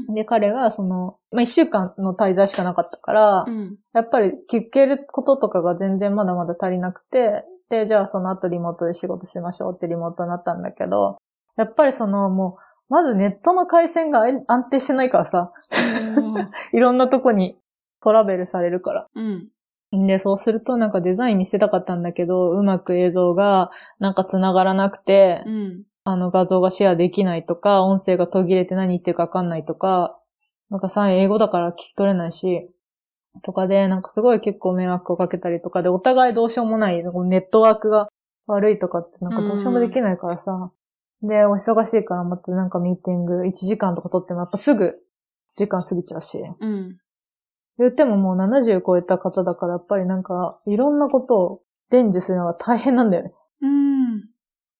[0.09, 0.15] ーん。
[0.15, 3.77] で、彼がその、まあ、一週間の滞在しかなかったから、うん。
[3.93, 11.17] やっぱり聞けることとかが全然まだまだ足りなくて、で、じゃあその後リモートで仕事しましょうってリモートになったんだけど、
[11.57, 12.57] やっぱりそのも
[12.89, 15.51] う、まずネットの回線が安安定してないからさ、
[16.73, 17.57] いろんなとこに
[18.01, 19.07] トラベルされるから。
[19.15, 19.49] うん。
[19.91, 25.83] で、そうするとなんかデザイン見せたかったんだけど、うまく映像がなんか繋がらなくて、うん。
[26.07, 30.19] あの画像がシェアできないとか、音声が途切れて何言ってるかわかんないとか、
[30.69, 32.69] なんかさ、英語だから聞き取れないし、
[33.43, 38.07] とかで、なんかすごい結構迷惑をかけたりとかで、お互いどうしようもない、ネットワークが
[38.47, 40.71] 悪いとかってなんかどうしようもできないからさ、
[41.21, 44.95] で、お忙しいからまたなんかミーティング1時間とか取ってもやっぱすぐ
[45.55, 46.39] 時間過ぎちゃうし。
[46.59, 46.97] うん。
[47.77, 53.33] 言ってももう70超えた方だからやっぱりなんかいろんなことを伝授するのが大変なんだよね。
[53.61, 54.21] うん。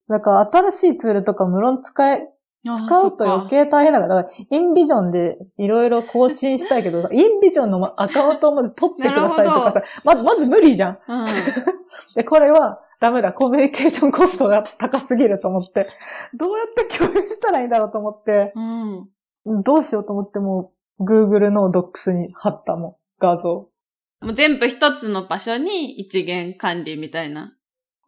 [0.07, 2.21] だから新しいツールとか無論使え、あ
[2.65, 3.49] 使うと余。
[3.49, 10.99] 計大変だから、だからインビジョンでいろいろ更新したいけど、 インビジョンのアカウントをまず取ってくださいとかさ、まず、まず無理じゃん。
[11.07, 11.27] うん。
[12.15, 13.33] で、これはダメだ。
[13.33, 15.87] コミュニケーションコストが高すぎると思って、
[16.33, 19.63] どうやって共有したらいいんだろうと思って、うん。
[19.63, 23.69] どうしようと思ってもう Google の Docs に貼ったもん、画像。
[24.21, 27.53] もう全部一つの場所に一元管理みたいな。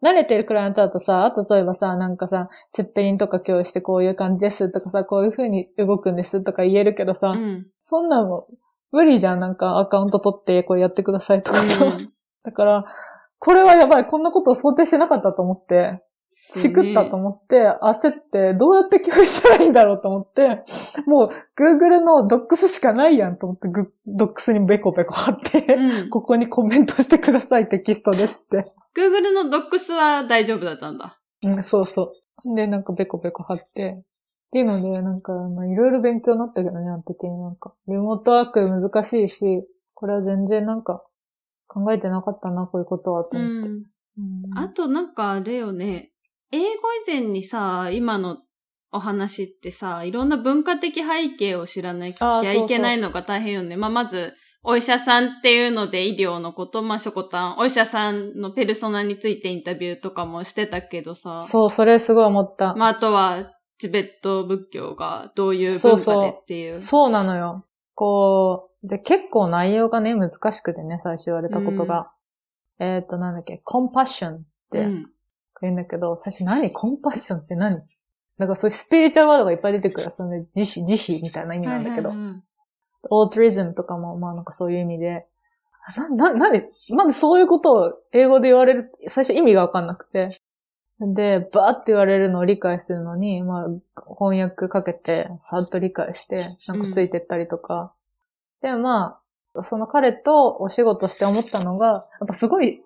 [0.02, 7.66] 慣れてるクライアントだとさ、例えばさ、なんかさ、セッペリンとか共有してこういう感じですとかさ、こういう風に動くんですとか言えるけどさ、うん。
[7.82, 8.46] そんなの
[8.92, 9.40] 無理じゃん。
[9.40, 11.84] なんかアカウント取ってこれやってくださいとかさ。
[11.84, 12.12] うん
[12.44, 12.84] だから、
[13.38, 14.06] これはやばい。
[14.06, 20.62] こんなことを想定してなかったと思って、しくったと思って、焦って、どうやって共有したらいいんだろうと思って、
[21.06, 26.10] もう Google の Docs しかないやんと思って、グ Docs にベコベコ貼って、うん。
[26.10, 28.64] ここにコメントしてくださいテキストですって。
[28.96, 31.20] Google の Docs は大丈夫だったんだ。
[31.42, 32.12] うん、そうそ
[32.44, 32.54] う。
[32.54, 34.04] で、なんかベコベコ貼って、
[34.48, 37.74] っていうので、なんか、まあ、いろいろ勉強になったけどね、あの時になんか。
[37.86, 39.44] リモートワーク難しいし、
[39.92, 41.04] これは全然なんか、
[41.66, 43.68] 考えてなかったな、こういうことは、とう思って。
[43.68, 43.72] ん。
[43.72, 43.84] うん
[44.56, 46.10] あとなんかあれよね。
[46.50, 46.64] 英語
[47.06, 48.38] 以前にさ、今の
[48.90, 53.76] お話ってさ、いろんな文化的背景を知らなきゃいけないのが大変よね。
[53.76, 61.42] まあ、まず、お医者さんっていうので医療のこと、まあ、しょこたん、お医者さんのペルソナについてインタビューとかもしてたけどさ。
[61.42, 62.74] そう、それすごい思った。
[62.74, 66.74] まあ、あとは、チベット仏教がどういう文化そうそうでっていう。
[66.74, 67.64] そうなのよ。
[67.94, 72.10] こう、で、結構内容がね、難しくてね、最初言われたことが。
[72.80, 74.38] えっ、と、なんだっけ、コンパッションっ
[74.70, 75.04] てうん
[75.62, 76.70] 言うんだけど、最初何？
[76.72, 77.80] コンパッションって何？
[78.38, 80.10] なんかそういうスピリチュアルワードがいっぱい出てくる。
[80.12, 82.12] そのね、慈悲、慈悲みたいな意味なんだけど。
[83.10, 85.26] オートリズムとかも、まあなんかそういう意味で。
[85.96, 90.30] な、な、なに、まずそういうことを英語で言われる、最初意味がわかんなくて。
[91.00, 97.92] で、バーって言われるのを理解するのに、まあ、翻訳かけて、さっと理解して、なんかついてったりとか。
[98.62, 99.20] で、ま
[99.54, 102.82] あ、その彼とお仕事して思ったのが、やっぱすごい、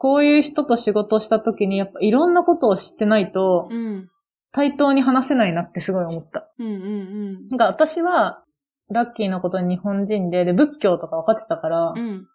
[0.00, 4.08] こういう人と仕事をした時に、やっぱいろんなことを知ってないと、うん。
[4.50, 6.50] 対等に話せないなってすごい思った。
[6.58, 8.42] うんうんなんか私は、
[8.88, 11.98] ラッキーなことに日本人で、で、仏教とか分かってたから、うん。
[11.98, 12.26] うん。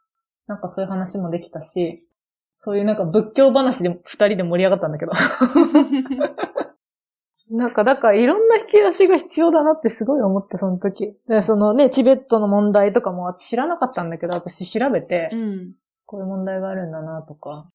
[0.46, 2.08] なんかそういう話もできたし、
[2.56, 5.12] そういうなんか仏教話で二人で盛り上がったんだけど。
[7.50, 11.18] なんか、だからいろんな引き出しが必要だなってすごい思って、その時。
[11.28, 15.74] で、そのね、チベットの問題とかも私知らなかったんだけど、私調べて、うん。
[16.06, 17.70] こういう問題があるんだなとか。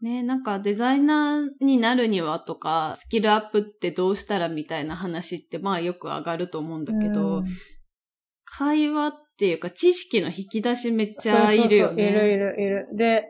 [0.00, 7.44] ねなんかデザイナーになるにはとか、スキルアップってどうしたらみたいな話ってまあよく上がると思うんだけど、うん
[8.52, 12.02] 会話っていうか知識の引き出しめっちゃいるよね。
[12.02, 12.88] そうそうそういるいるいる。
[12.96, 13.24] で、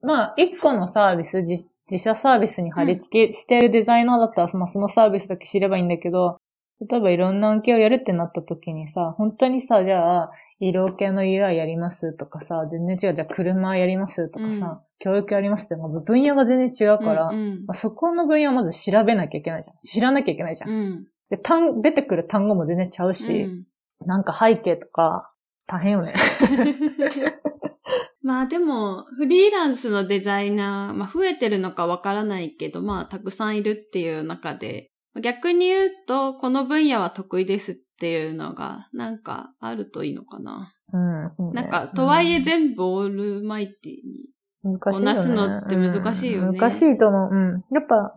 [0.00, 6.38] まあ、一個のサービス、自自社サービスに貼り付けしてるデザイナーだったら、まあそのサービスだけ知ればいいんだけど、
[6.80, 19.76] 例えばいろんな案件をやるってなった時にさ、本当にさ、じゃあ、医療系の UI やりますとかさ、全然違う、じゃあ車やりますとかさ、うん教育やりますって、まあ分野が全然違うから、うんうんまあ、そこの分野をまず調べなきゃいけないじゃん。
[19.76, 20.70] 知らなきゃいけないじゃん。
[20.70, 21.06] うん。
[21.28, 23.64] で単、出てくる単語も全然ちゃうし、うん
[24.06, 25.32] なんか背景とか、
[25.66, 26.14] 大変よね。
[28.22, 40.72] まあでも、フリーランスのデザイナー、まあ増えてるのかわからないけど、まあたくさんいるっていう中で、逆に言うと、この分野は得意ですっていうのが、なんかあるといいのかな。
[40.92, 40.98] う
[41.42, 41.52] ん。
[41.52, 44.28] なんか、とはいえ全部オールマイティに。
[44.64, 45.00] 難しいよね。
[45.00, 47.30] こなすのって難しいよねうん難しいと思う。
[47.30, 47.64] うん。
[47.74, 48.14] やっぱ、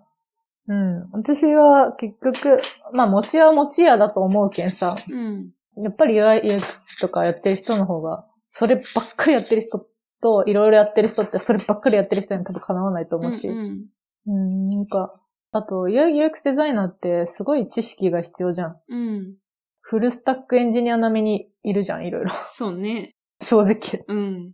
[0.67, 1.10] うん。
[1.12, 2.62] 私は結局、
[2.93, 5.51] まあ、持ちは持ちやだと思うけんさ、うん。
[5.84, 9.86] やっぱり UI、UX とかやってる人の方が、そればっかりやってる人
[10.21, 13.47] と、いろいろやってる人って、そればっかりやってる人に多分かなわないと思うし。
[13.47, 15.19] ううん、んなんか、
[15.55, 18.77] あと、UX デザイナーってすごい知識が必要じゃん。
[18.89, 18.97] うん。
[18.97, 19.35] うん。
[19.79, 22.31] フルスタックエンジニア並みにいるじゃん、いろいろ。
[22.31, 23.11] そうね。
[23.41, 24.03] 正直。
[24.09, 24.51] うん。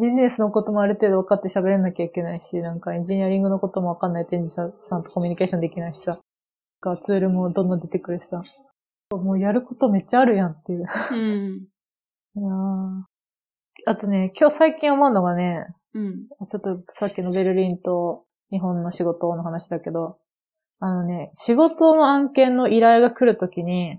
[0.00, 6.20] ビジネスのこともある程度分かって喋れなきゃいけないし、なんかエンジニアリングのことも分かんない展示者さんとコミュニケーションできないしさ。
[6.80, 8.44] がツールもどんどん出てくるしさ。
[9.10, 10.86] もうやることめっちゃあるやんっていう。
[11.10, 11.66] うん。
[12.38, 13.02] いやー
[13.86, 16.28] あとね、今日最近思うのがね、うん。
[16.48, 20.18] ちょっとさっきのベルリンと日本の仕事の話だけど、
[20.78, 23.98] あのね、仕事の案件の依頼が来るときに、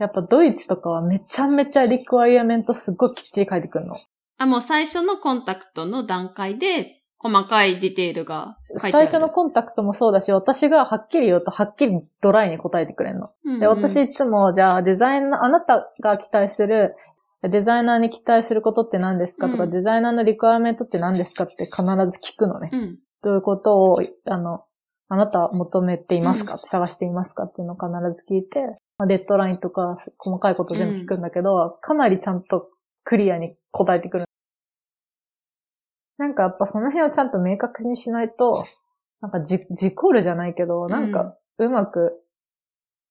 [0.00, 3.96] やっぱドイツとかはめちゃめちゃリクワイアメントすっごいきっちり書いてくるの。
[4.38, 9.06] あ、もう最初のコンタクトの段階で、細かいディテールが書いてある。
[9.08, 13.30] 最初のコンタクトもそうだし、私がはっきり言うと、はっきりドライに答えてくれるの。
[13.44, 16.94] うんうんで、私いつも、じゃあデザイナー、あなたが期待する、
[17.42, 19.48] デザイナーに期待することって何ですか？
[19.48, 21.44] とか、うんデザイナーのリクエアメントって何ですか？
[21.44, 22.70] って必ず聞くのね。
[22.72, 22.98] うん。
[23.22, 24.62] どういうことを、あの、
[25.08, 28.62] あなたは求めていますか、探していますかっていうのを必ず聞いて、
[28.98, 32.68] まあデッドラインとか細かいこと全部聞くんだけど、かなりちゃんと
[33.04, 34.24] クリアに答えてくる。
[36.18, 38.66] なんかやっぱその辺をちゃんと明確にしないと、
[39.20, 42.22] なんかじ、事故るじゃないけど、なんかうまく、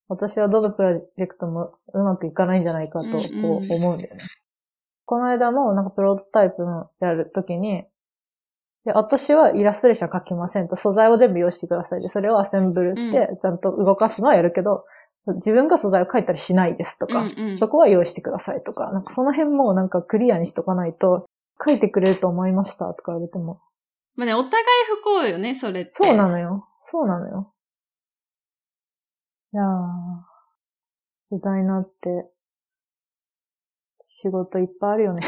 [0.07, 4.23] 私はどのプロジェクトもうまくいかないんじゃないかとこうんうんう思うんだよね。
[5.05, 7.85] この間もなんかプロトタイプのやるときに、
[8.87, 14.85] で私はイラストレーション書きませんと、素材を全部用意してくださいで、それをアセンブルして、ちゃんと動かすのはやるけど、
[15.35, 21.25] 自分が素材を書いたりしないですとか、うんうんそこは用意してくださいとか、なんかその辺もなんかクリアにしとかないと、
[21.65, 23.59] 書いてくれると思いましたとか言われても、
[24.15, 24.63] まあね、お互い
[25.01, 25.91] 不幸よね、それって。
[25.91, 26.65] そうなのよ。
[26.79, 27.53] そうなのよ。
[29.53, 29.67] いやー、
[31.31, 32.29] デザイナーって、
[34.01, 35.27] 仕事いっぱいあるよね。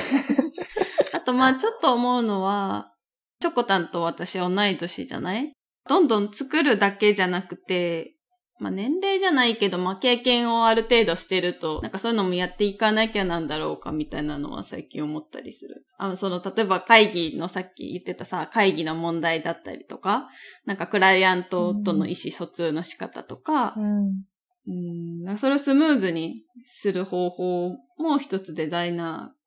[1.14, 2.94] あと、まあちょっと思うのは、
[3.40, 5.54] チョコタンと私同い年じゃない？
[5.88, 8.16] どんどん作るだけじゃなくて、
[8.60, 15.86] まあ年齢じゃないけど、まあ経験をある程度してると、なんかそういうのもやっていかなきゃなんだろうかみたいなのは最近思ったりする。
[15.98, 20.30] あの、その、例えば会議のさっき言ってたさ、会議の問題だったりとか、
[20.66, 24.24] なんかクライアントとの意思疎通の仕方とか、うん。
[24.68, 29.39] うん、それをスムーズにする方法も一つデザイナー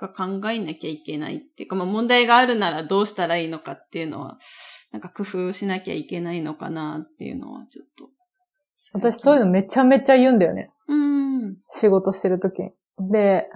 [0.00, 4.38] が考えなきゃいけないっていうか、まあ問題があるならどうしたらいいのかっていうのは、
[4.92, 8.08] なんか工夫しなきゃいけないのかなっていうのはちょっと。
[8.92, 10.72] 私そういうのめちゃめちゃ言うんだよね。
[10.88, 11.56] うん。
[11.68, 12.70] 仕事してるときに。
[13.10, 13.46] で、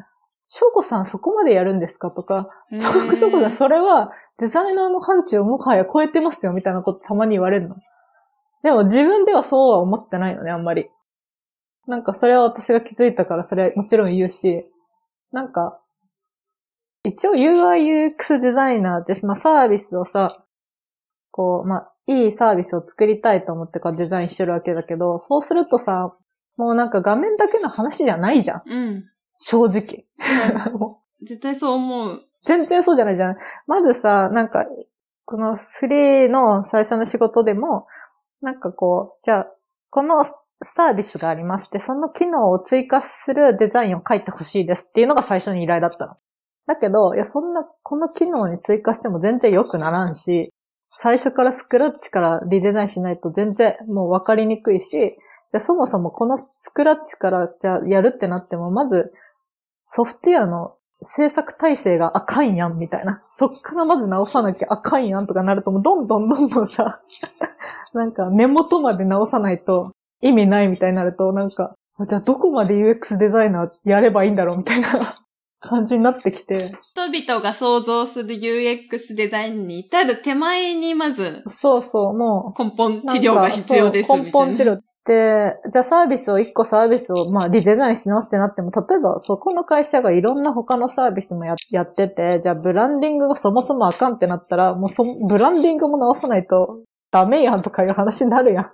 [0.46, 7.76] 翔子さんそこまでやるんですかとか、翔子さんそれはデザイナーの範疇をもはや超えてますよみたいなことたまに言われるの。
[8.62, 10.88] でも自分ではそうは思ってないのね、あんまり。
[11.86, 14.64] なんかそれは私が気づいたからそれはもちろん言うし、
[15.32, 15.80] なんか、
[17.04, 20.44] 一応 UI/UX デザイナーって、まあサービスをさ、
[21.30, 26.14] こう、まあ、いいサービスを作りたいと思ってからデザインしてるわけだけど、そうするとさ、
[26.56, 28.62] もうなんか画面だけの話じゃないじゃん。
[28.66, 29.04] うん。
[29.38, 30.06] 正直。
[31.22, 32.22] 絶対そう思う。
[32.44, 33.36] 全然そうじゃないじゃん。
[33.66, 34.64] まずさ、なんか、
[35.24, 37.86] このフリーの最初の仕事でも、
[38.42, 39.46] なんかこう、じゃあ、
[39.90, 40.24] この
[40.62, 46.14] サービスがありますって、その機能を追加するデザインを書いてほしいですっていうのが最初に依頼だったの。
[46.66, 50.50] だけど、いや、そんな、この機能に追加しても全然良くならんし、
[50.90, 55.16] 最初からスクラッチからリデザインしないと全然もう分かりにくいし、
[55.52, 59.12] でそもそもこのスクラッチからじゃあやるってなっても、まず
[59.86, 63.20] ソフトウェアの制作体制があかんやんみたいな。
[63.30, 67.00] そっからまず直さなきゃあかんやんとかなるともうどんどんどんどんさ、
[67.92, 71.74] なんか根元まで直さないと意味ないみたいになると、なんか、
[72.06, 74.88] じゃあどこまで UX デザイナーやればいいんだろうみたいな
[75.64, 76.72] 感じになってきて。
[76.92, 82.62] 人々が想像する UX デザインに至る手前にまずそうそう、もう。
[82.62, 98.70] 根本治療が必要です根本治療って、じゃあサービスを、一個サービスを、まあ、リデザインし直すってなっても、例えばそこの会社がいろんな他のサービスもややってて、じゃあブランディングがそもそもあかんってなったら、もうそ、ブランディングも直さないとダメやんとかいう話になるやん。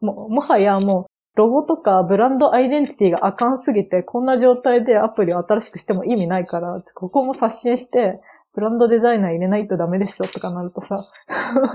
[0.00, 1.06] もう、もはやもう、
[1.38, 8.20] ロゴとかブランドアイデンティティがあかんすぎて、こんな状態でアプリを新しくしても意味ないから、ここも刷新して、
[8.54, 10.98] ブランドデザイナー入れないとダメでしょとかなるとさ、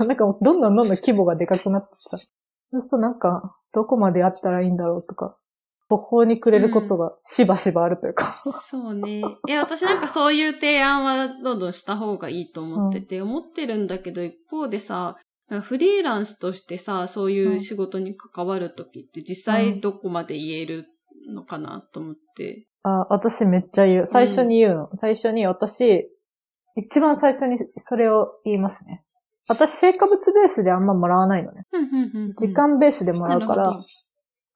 [0.00, 5.36] なんかどんどんどんどん規模がでかくなってさ、そうするとなんか、どこまでやったらいいんだろうとか、
[5.88, 8.42] 途方に暮れることがしばしばあるというか。
[8.60, 9.20] そうね。
[9.48, 15.16] いや、私なんかそういう提案はどんどんした方がいいと思ってて、思ってるんだけど、一方でさ、
[15.60, 20.86] フリーランスとしてさ、そういう仕事に関わるときって実際どこまで言える
[21.28, 22.66] のかなと思って。
[22.82, 24.06] あ、私めっちゃ言う。
[24.06, 24.90] 最初に言うの。
[24.96, 26.08] 最初に私、
[26.76, 29.04] 一番最初にそれを言いますね。
[29.48, 31.66] 私、成果物ベースであんまもらわないのね。
[31.72, 33.78] うんうんうんうん時間ベースでもらうから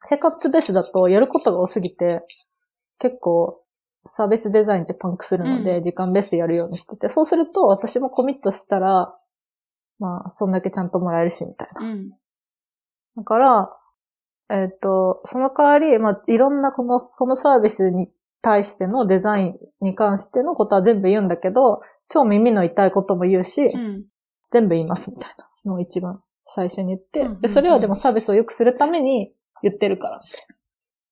[0.07, 2.23] 成果物ベースだとやることが多すぎて、
[2.99, 3.63] 結構、
[4.05, 9.18] サービスデザインってパンクするので、うん時間ベースでやるようにしてて、そうすると私もコミットしたら、
[9.99, 11.87] まあ、そんだけちゃんともらえるし、みたいな。
[11.87, 12.11] うん。
[13.17, 13.77] だから、
[14.51, 18.09] えっ、と、その代わり、まあ、いろんなこの、このサービスに
[18.41, 24.05] 対してのデザインに関してのことは全部言うんだけど、超耳の痛いことも言うし、うん。
[24.51, 29.33] 全部言いますみたいなのを一番最初に言って、うんうんうんで、それはでもサービスを良くするために
[29.63, 30.21] 言ってるから。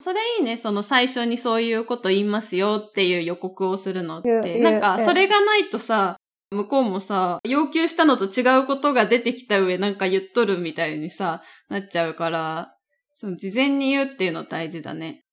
[0.00, 0.56] それいいね。
[0.56, 4.58] その最初にそういうこと言いますよっていう予告をするのって。
[4.60, 6.16] なんか、それがないとさ、
[6.52, 12.74] 向こうもさ、要求したのと違うことが出てきた上、なんか言っとるみたいにさ、なっちゃうから、
[13.14, 15.24] その事前に言うっていうの大事だね。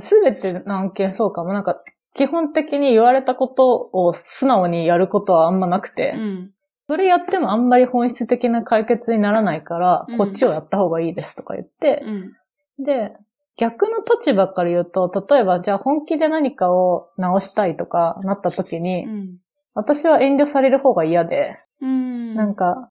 [0.00, 1.52] すべての案件そうかも。
[1.52, 1.82] なんか、
[2.14, 6.50] 基本的に言われたことを素直にやることはあんまなくて、うん。
[6.88, 12.84] それやってもあんまり本質的な解決にならないから、うんこっちをやった方がいいですとか言って、うん。
[12.84, 13.12] で、
[13.56, 19.38] 逆の立場から言うと、例えばじゃあ本気で何かを直したいとかなった時に、うん。
[19.78, 22.34] 私は遠慮される方が嫌で、うん。
[22.34, 22.90] なんか、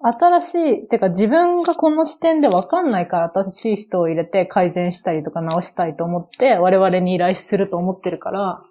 [0.00, 8.62] 新しい、てか自分がこの視点でわかんないから新しい人を入れて改善したりとか直したいと思って我々に依頼すると思ってるから、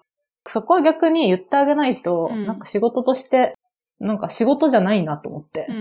[0.48, 3.54] そこは逆に言ってあげないと、うんなんか仕事として、
[4.00, 5.78] なんか仕事じゃないなと思ってうん。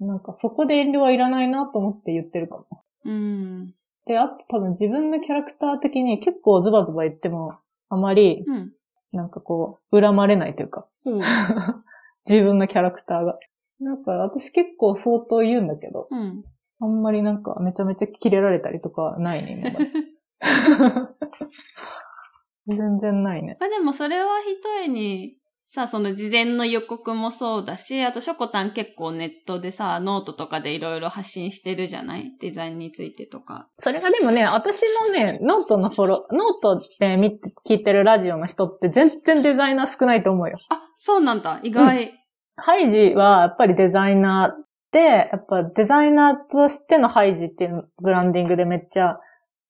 [0.00, 0.08] う、ん。
[0.08, 2.66] なんかそこで遠慮はいらないなと思って言ってるかも。
[3.04, 3.74] うん。
[4.06, 8.72] で、あと多分自分のキャラクター的に結構ズバズバ言っても、あまり、うん。
[9.12, 11.20] なんかこう、恨まれないというか、ほう。
[12.28, 13.38] 自分のキャラクターが。
[13.80, 16.44] なんか私結構相当言うんだけど、うん。
[16.80, 19.76] あんまりなんかめちゃめちゃキレられたりとかはないね、
[22.68, 23.56] 全然ないね。
[23.58, 25.38] まあでもそれはひとえに、
[25.70, 32.32] さ、その事前の予告もそうだし、あとショコタン結構ネットでさ、ノートとかでいろいろ発信してるじゃない？
[32.40, 33.68] デザインについてとか。
[33.76, 40.56] それがでもね、私のね、ノートのフォロー、ノートで見て、聞いてるラジオの人って全然デザイナー少ないと思うよ。
[40.70, 41.60] あ、そうなんだ。
[41.62, 42.14] 意外。
[42.56, 49.18] ハイジはやっぱりデザイナーで、やっぱデザイナーとしてのハイジっていうブランディングでめっちゃ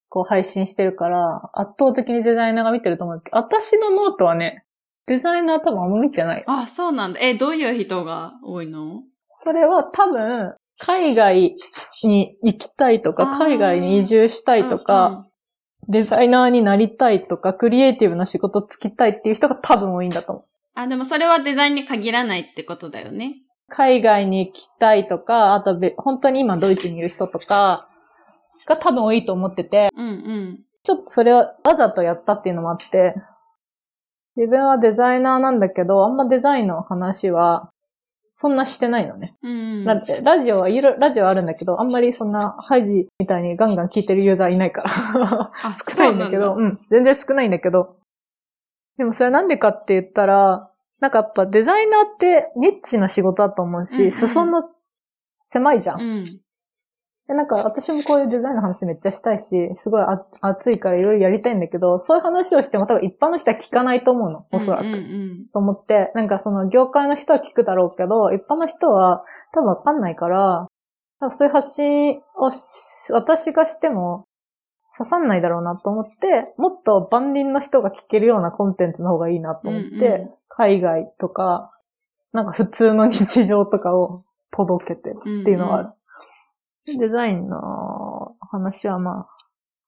[0.08, 4.62] こう配信してるから、圧倒的にデザイナーが見てると思うんですけど、私のノートはね、
[5.08, 6.44] デザイナー多分あんま見てない。
[6.46, 7.20] あ、そうなんだ。
[7.20, 9.02] え、どういう人が多いの？
[9.30, 11.56] それは多分、海外
[12.04, 15.26] に行きたいとか、海外に移住したいとか、
[15.88, 20.44] デザイナーになりたいとか、クリエイティブな仕事つきたいっていう人が多分多いんだと思う。
[20.74, 23.36] あ、でもそれはデザインに限らないってことだよね。
[23.68, 27.88] 海外に行きたいとか、あとべ、本当に今ドイツにいる人とか
[28.66, 30.60] が多分多いと思ってて、うんうん。
[30.84, 33.14] ちょっとそれはわざとやったっていうのもあって、
[34.38, 37.70] 自分はデザイナーなんだけど、あんまデザインの話は、
[38.32, 39.34] そんなしてないのね。
[39.42, 39.84] うんうん。
[39.84, 44.90] ララジオはいる、ラジオはあるんだけど、あんまりそんな、ハイジみたいにガンガン聞いてるユーザーいないから。
[45.64, 47.96] あ、 少ないんだけど、そううん、全然少ないんだけど。
[48.96, 50.70] でもそれなんでかって言ったら、
[51.00, 54.62] なんかやっぱデザイナーってニッチな仕事だと思うし、うんうん裾野
[55.34, 56.00] 狭いじゃん。
[56.00, 56.40] うん。
[57.28, 64.86] でなんか私もこういうデザインの話めっちゃしたいし、すごいあ熱いからいろいろやりたいんだけど、そういう話をしても多分一般の人は聞かないと思うの、おそらく。
[64.86, 69.22] うんうんと思って、なんかその業界の人は聞くだろうけど、一般の人は
[69.52, 70.68] 多分わかんないから、
[71.20, 74.24] 多分そういう発信をし私がしても
[74.96, 81.72] 刺さんないだろうなと思って、もっと万人の人が聞けるようなコンテンツの方がいいなと思って、うんうん海外とか、
[82.32, 85.88] なんか普通の日常とかを届けてるっていうのはある。
[86.96, 89.24] デザインの話はまあ、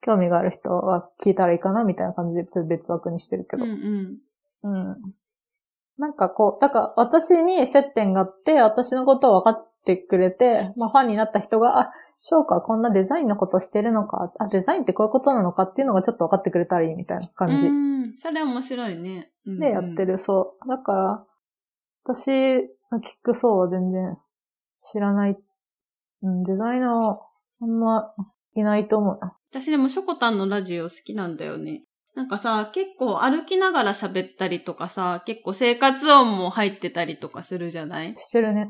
[0.03, 4.19] 興味がある人は聞いたらいいかなみたいな感じでちょっと別枠にしてるけどうん。
[4.63, 4.69] う。
[4.69, 4.97] んうん。
[5.99, 11.93] なんかこう、だから私に接点があって、私のことを分かってくれて、まあファンになった人が、あ、
[12.23, 18.15] 翔子はこんなデザインのことしてるのか、あ、デザインってこういうことなのかっていうのがちょっと分かってくれたらいいみたいな感じうん。
[18.19, 19.31] それ面白いね。
[19.47, 20.69] うんうんでやってる、そう。
[20.69, 21.27] だから、
[22.05, 22.29] 私
[22.91, 24.17] のキックソーは全然
[24.77, 25.39] 知らない。
[26.23, 27.21] うん、デザイナーは
[27.61, 28.15] あんま
[28.55, 29.37] いないと思うな。
[29.51, 31.85] 私でもショコタンのラジオ好きなんだよね。
[32.15, 38.15] なんかさ、結構歩きながら喋ったりとかさ、結構生活音も入ってたりとかするじゃない？
[38.19, 38.69] してるね。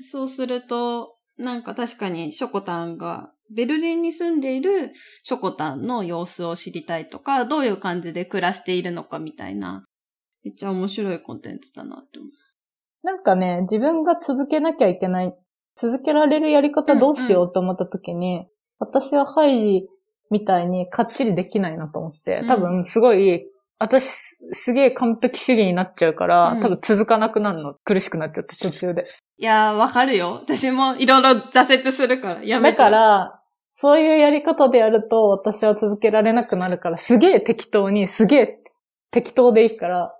[0.00, 9.84] そうすると、なんか確かにショコタンが、ベルリンに住んでいるショコタンの様子を知りたいとか、どういう感じで暮らしているのかみたいな、
[10.44, 12.30] めっちゃ面白いコンテンツだなって思う。
[13.06, 15.34] なんかね、自分が続けなきゃいけない、
[15.76, 18.46] 続けられるやり方どうしようと思った時に、
[18.78, 19.88] 私はハイジ
[20.30, 23.46] みたいにかっちりできないなと思ってうん、多分すごい、
[23.78, 24.04] 私
[24.52, 26.60] すげえ完璧主義になっちゃうから、うん。
[26.60, 27.74] 多分続かなくなるの。
[27.84, 29.06] 苦しくなっちゃって途中で。
[29.38, 30.40] いやー、わかるよ。
[30.44, 38.58] 私もいろいろ挫折するから、やめだちゃうから、そういうやり方でやると私は続けられなくなるから、すげえ適当に、すげえ
[39.10, 40.14] 適当でいいから、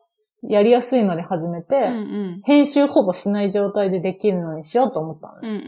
[0.49, 1.91] やりやすいので始めて、うんう
[2.39, 2.43] ん。
[2.45, 5.49] 編集ほぼしない状態でできるのにしようと思ったのね。
[5.49, 5.59] うんう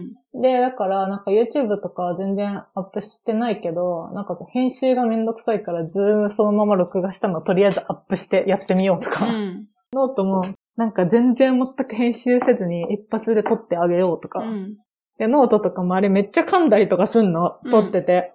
[0.00, 9.34] んで、だから、なんか YouTube とかは全然アップしてないけど、なんか編集がめんどくさいから、ズームそのまま録画したのをとりあえずアップしてやってみようとか、うん。
[9.34, 9.66] うん。
[9.92, 10.42] ノートも、
[10.76, 14.78] なんか全然全く編集せずに一発で撮ってあげようとか、うん。
[15.18, 18.32] で、ノートとかもあれめっちゃ噛んだりとかすんの、撮ってて。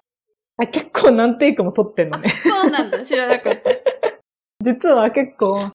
[0.57, 2.29] あ結構何テイクも撮ってんのね。
[2.29, 3.03] そうなんだ。
[3.03, 3.71] 知らなかった。
[4.63, 5.71] 実は結構、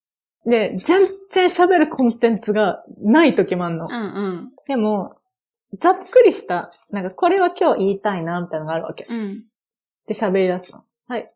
[0.47, 3.87] で、全然喋るコンテンツがない時もあんの。
[3.89, 4.53] うんうん。
[4.67, 5.15] でも、
[5.79, 9.07] ざっくりした、なんかこれは今日言いたいな、みたいなのがあるわけ。
[9.09, 9.45] うん。
[10.07, 10.85] で、喋り出すの。
[11.09, 11.31] はい。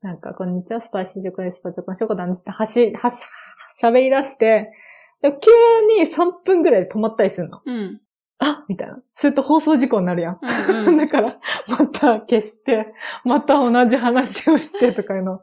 [0.00, 1.58] なんか、こんにちは、スパイシー食です。
[1.58, 3.24] スパチョコのショコタンですって、はし、はし、
[3.80, 4.72] 喋り出して、
[5.22, 7.60] で急に3分ぐらいで止まったりするの。
[7.64, 8.00] うん。
[8.38, 8.98] あみたいな。
[9.14, 10.40] すると放送事故になるやん。
[10.42, 10.96] うんうん。
[10.98, 11.28] だから、
[11.68, 12.92] また消して、
[13.24, 15.40] また同じ話をしてとかいうの。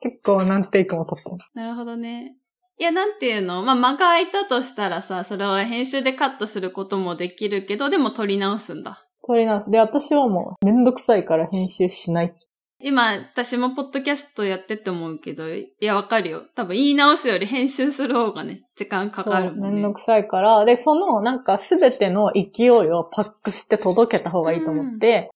[0.00, 1.36] 結構何テイクも撮ってる。
[1.54, 2.36] なるほどね。
[2.78, 3.62] いや、なんていうの？
[3.62, 9.06] まあ、間が空いたとしたらさ、それは編集でカットすることもできるけど、でも撮り直すんだ。
[9.26, 9.70] 撮り直す。
[9.70, 12.34] で、私はもうめんどくさいから編集しない。
[12.78, 16.42] 今、私もポッドキャストやってって思うけど、いや、わかるよ。
[16.54, 20.62] 多分言い直すより編集する方がね、時間かかるもんめんどくさいから。
[20.66, 25.30] で、そのなんかすべての勢いをパックして届けた方がいいと思って、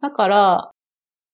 [0.00, 0.77] だから、普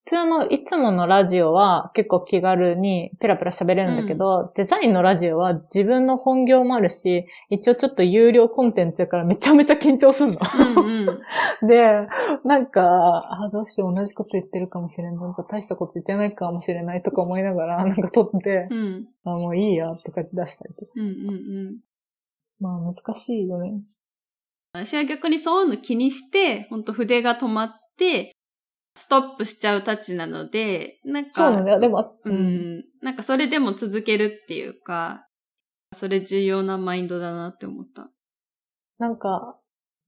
[0.05, 10.39] 通のいつものラジオは結構気軽にペラペラ喋れるんだけど、デザインのラジオは自分の本業もあるし、一応ちょっと有料コンテンツやからめちゃめちゃ緊張すんの。
[10.77, 11.19] うんうん。
[11.67, 12.07] で、
[12.43, 15.15] なんか、あ、どうしよう、同じこと言ってるかもしれない。
[15.15, 19.07] なんか大したこと言ってないかもしれないとか思いながら、 なんか撮って、うん。
[19.23, 21.21] あ、もういいや、とか出したりとかうんして。
[21.21, 21.33] うんう
[21.71, 21.77] ん。
[22.59, 23.73] まあ難しいよね。
[24.73, 28.34] 私は逆にそういうの気にして、ほんと筆が止まって、
[28.95, 31.79] ストップしちゃうたちなので、なんか、そうなんだよ。
[31.79, 32.85] でも、う、ん。
[33.01, 35.27] なんかそれでも続けるっていうか、
[35.93, 38.09] それ重要なマインドだなって思った。
[38.97, 39.57] なんか、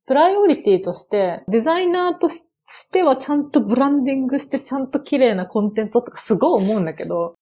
[0.06, 7.36] プライオリティとして、デザイナーとししてはちゃんとブランディングしてちゃんと綺麗なコンテンツとかすごい思うんだけど、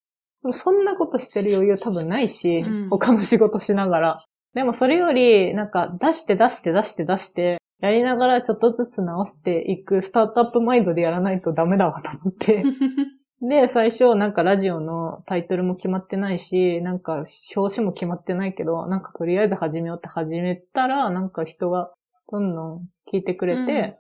[0.54, 4.24] そんなことしてる余裕多分ないし、うん他の仕事しながら。
[4.54, 12.64] でもそれより、なんか出して出して出して出して、やりながらちょっとずつ直していくスタートアップマインドでやらないとダメだわと思って。
[13.42, 17.24] で、最初、なんかラジオのタイトルも決まってないし、なんか
[17.56, 21.92] 表紙も決まってないけど、なんかとりあえず始めようって始めたら、なんか人が
[22.32, 24.00] どんどん聞いてくれて、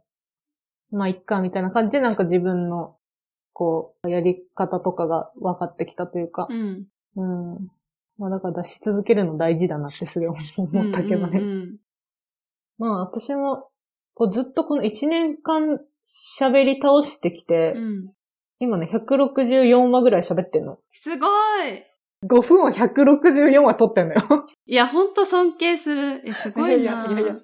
[0.91, 2.95] まあ、いっか、みたいな感じで、なんか自分の、
[3.51, 6.88] こう、やり方とかが分かってきたというかう、ん。
[7.17, 7.26] う
[7.59, 7.67] ん。
[8.17, 11.39] まあ、だから出し続けるの大事だなってすごい思ったけどね。
[11.39, 11.76] うんうん
[12.78, 13.69] まあ、私も、
[14.13, 15.80] こうずっとこの1年間
[16.39, 18.11] 喋り倒してきて、うんうん。
[18.59, 20.78] 今ね、164話ぐらい喋ってんの。
[20.93, 21.84] すごい
[22.26, 24.21] 5分を164話撮ってんのよ。
[24.65, 26.21] いや、ほんと尊敬する。
[26.26, 27.05] え、すごいな。
[27.05, 27.38] いやいやいや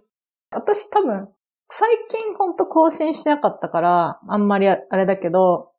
[0.52, 1.30] 私多分、
[1.70, 5.72] 最近ほんと更新しなかったから、あんまりああれだけど、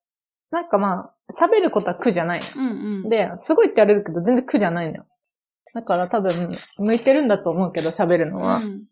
[0.50, 3.02] なんかまあ、喋ることは苦じゃないうんうん。
[3.04, 3.08] の。
[3.08, 5.06] で、すごいって言われるけど、全然苦じゃないのよ。
[5.74, 6.30] だから多分、
[6.78, 8.56] 向いてるんだと思うけど、喋るのは。
[8.56, 8.84] うん、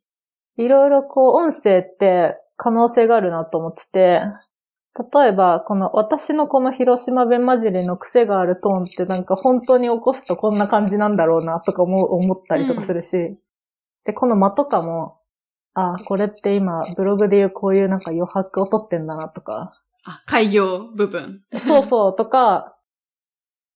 [0.61, 4.22] いろいろこう、音声って可能性があるなと思ってて、
[5.14, 13.38] 例えば、この、私のこの広島弁混じりの癖があるトーンってなんか本当に起こすとこんな感じなんだろうなとか思う思ったりとかするし、
[14.04, 15.18] で、この間とかも、
[15.74, 19.72] あ、これって今、ブログでいうこういうなんか余白を取ってんだなとか、
[20.04, 21.42] あ、開業部分。
[21.58, 22.76] そうそうとか、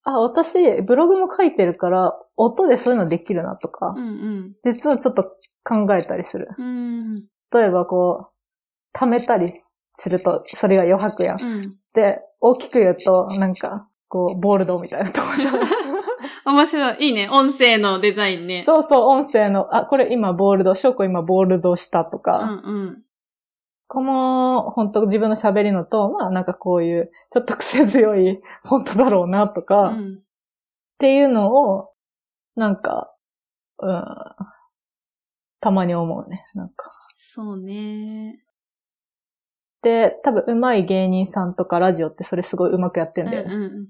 [0.03, 3.95] あ、私、ブログも書いてるから、音でそういうのできるなとか。
[3.97, 4.55] う、ん。
[4.63, 5.31] 実はちょっと
[5.67, 6.49] 考えたりする。
[6.57, 6.65] うん。
[6.65, 6.69] う
[7.17, 7.23] ん。
[7.51, 8.29] 例えばこ
[8.93, 11.41] う、貯めたりすると、それが余白やん。
[11.41, 11.75] うん。
[11.93, 15.51] で、大きく言うと、なんか、こう、ボールドみたいなとこさ。
[16.45, 17.07] 面白い。
[17.07, 17.27] いいね。
[17.29, 18.61] 音声のデザインね。
[18.63, 23.01] そうそう、音声の、あ、これ今ボールド、ショーコ今ボールドしたとうか、んうん。
[23.87, 30.19] この、本当自分の喋りのと、まあなんかこういう、ちょっと癖強い、本当だろうなとか、っうん。
[30.97, 31.89] ていうのを、
[32.55, 33.11] なんか、
[33.79, 34.05] うん、
[35.65, 36.91] たまに思うね、なんか。
[37.15, 38.37] そうね。
[39.81, 43.55] で、多分上手い芸人さんとかラジオってそれすごい上手くやってんだよね。
[43.55, 43.83] うんうんうん。
[43.85, 43.89] い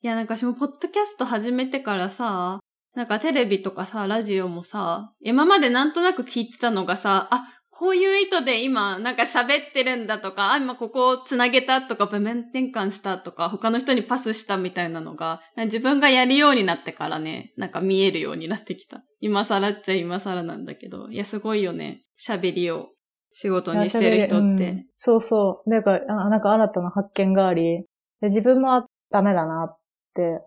[0.00, 2.58] や、なんか私もポッドキャスト始めてからさ、
[2.96, 19.02] なんかテレビとかさ、ラジオもさ、今までなんとなく聞いてたのがさ、あ、こういう意図で今なんか喋ってるんだとか、あ、今ここをつなげたとか、場面転換したとか、他の人にパスしたみたいなのが、自分がやるようになってからね、なんか見えるようになってきた。
[19.20, 22.02] 今更っちゃ今更なんだけど、いや、すごいよね。
[22.20, 22.90] 喋りを
[23.32, 24.70] 仕事にしてる人って。
[24.70, 25.70] うんそうそう。
[25.70, 27.84] なんか、あなんか新たな発見があり、
[28.20, 29.78] で自分もダメだなっ
[30.14, 30.40] て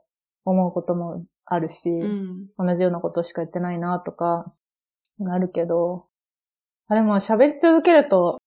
[0.46, 2.48] 思うこともあるし、うん。
[2.58, 4.46] 同じようなことしか言ってないなとか、
[5.18, 6.06] なるけど、
[6.88, 8.38] あでも喋り続けると、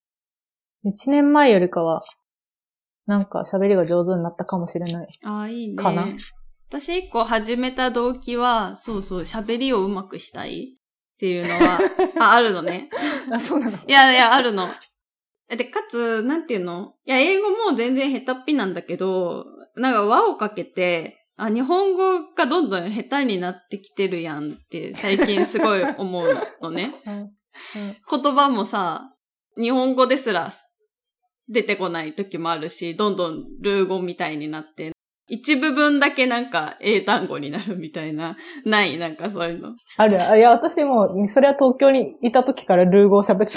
[0.85, 2.03] 一年前よりかは、
[3.07, 5.09] なんか喋りが上手になったかもしれない。
[5.25, 5.77] ああ、いいね。
[5.77, 6.05] かな？
[6.71, 10.77] 私一個始めた動機は、そうそう、喋りをうまくしたい
[11.15, 11.81] っていうのは、
[12.21, 12.91] あ、あるのね。
[13.33, 13.79] あ、そうなの？
[13.79, 14.69] いやいや、あるの。
[15.49, 16.95] で、かつ、なんていうの？
[17.07, 26.93] いや、英語も全然下手っぴなんだけど、なんか輪をかけて、あ、日本語がどんどん下手になってきてるやんって最近すごい思うのね。
[28.11, 29.13] うん言葉もさ、
[29.57, 30.53] 日本語ですら
[31.49, 34.93] 出てこない時もあるし、どんどんルー語みたいになって、
[35.29, 39.75] 一部分だけなんか英単語になるみたいな、ないなんかそういうの。
[39.97, 40.23] ある。
[40.23, 43.57] あいや、私も、それは東京にいた時からルー語を喋って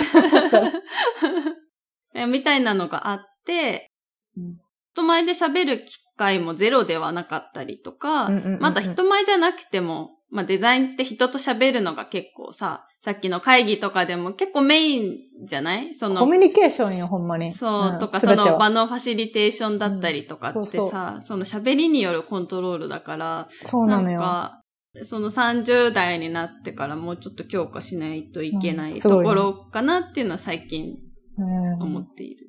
[2.13, 3.91] た みたいなのがあって、
[4.37, 4.57] うん
[4.93, 8.29] 人前で喋る機会もゼロではなかったりとか、
[8.59, 15.93] また人前じゃなくても、まあデザインって人と喋るのが結構さ、さっきの会議とかでも結構メインじゃない？
[15.95, 17.51] そのコミュニケーションよ、ほんまに。
[17.51, 24.17] そう、んとか、その場のファシリテーションだったりとかってうんそうさ、その喋りによるコントロールだから、なそうなのよ。
[24.17, 24.61] んか、
[25.03, 30.97] その30代になってからもうちょっと強化しないといけないところかなっていうのは最近
[31.37, 32.47] うん思っている。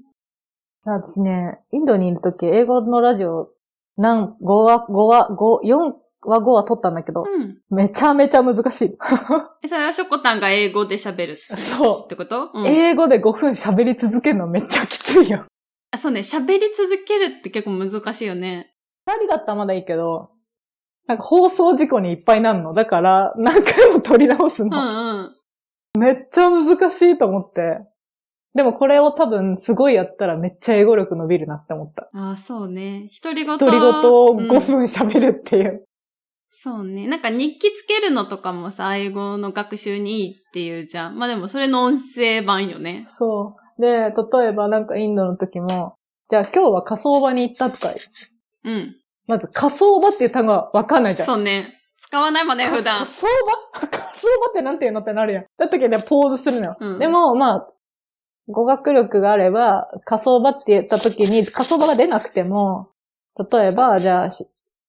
[0.84, 3.50] 私ね、インドにいるとき、英語のラジオ、
[3.96, 5.92] 何、5話、5話、5、4
[6.22, 7.58] 話5話撮ったんだけど、うん。
[7.70, 8.96] めちゃめちゃ難しい。
[9.62, 12.50] え、それはショコタンが英語で喋るそってこと？
[12.54, 12.62] うう。
[12.62, 12.66] ん。
[12.66, 15.44] 英語で5分喋り続けるのめっちゃきついよ。
[15.90, 18.72] あそうね、喋り続けるって結構難しいよね。
[19.06, 20.30] 二人だったらまだいいけど、
[21.06, 22.72] なんか放送事故にいっぱいなるの。
[22.72, 24.80] だから、何回も撮り直すうの。
[24.80, 25.36] んうん。
[26.00, 27.80] めっちゃ難しいと思って。
[28.54, 32.08] でもこれを多分すごいやったらめっちゃ英語力伸びるなって思った。
[32.14, 33.10] ああ、そうね。
[33.22, 33.58] 独り言。
[33.58, 35.84] 独り言をうん5分喋るっていう。
[36.54, 37.06] そうね。
[37.08, 41.16] なんか日記つけるのとかもさ、英語の学習にいいっていうじゃん。
[41.16, 43.04] まあでもそれの音声版よね。
[43.06, 43.80] そう。
[43.80, 45.96] で、例えばなんかインドの時も、
[46.28, 47.94] じゃあ今日は火葬場に行ったとか、
[48.64, 48.96] うん。
[49.26, 51.26] まず火葬場っていう単語はわかんないじゃん。
[51.26, 51.78] そうね。
[51.96, 53.06] 使わないもんね、普段火。
[53.06, 53.26] 葬
[53.80, 53.88] 場？
[53.88, 55.44] 火葬場ってなんて言うのってなるやん。
[55.56, 56.76] だったけどポーズするのよ。
[56.78, 57.68] うんでも、まあ、
[58.48, 62.90] 語学力があれば、火葬場って言った時に、火葬場が出なくても、
[63.50, 64.46] 例えば、じゃあ、し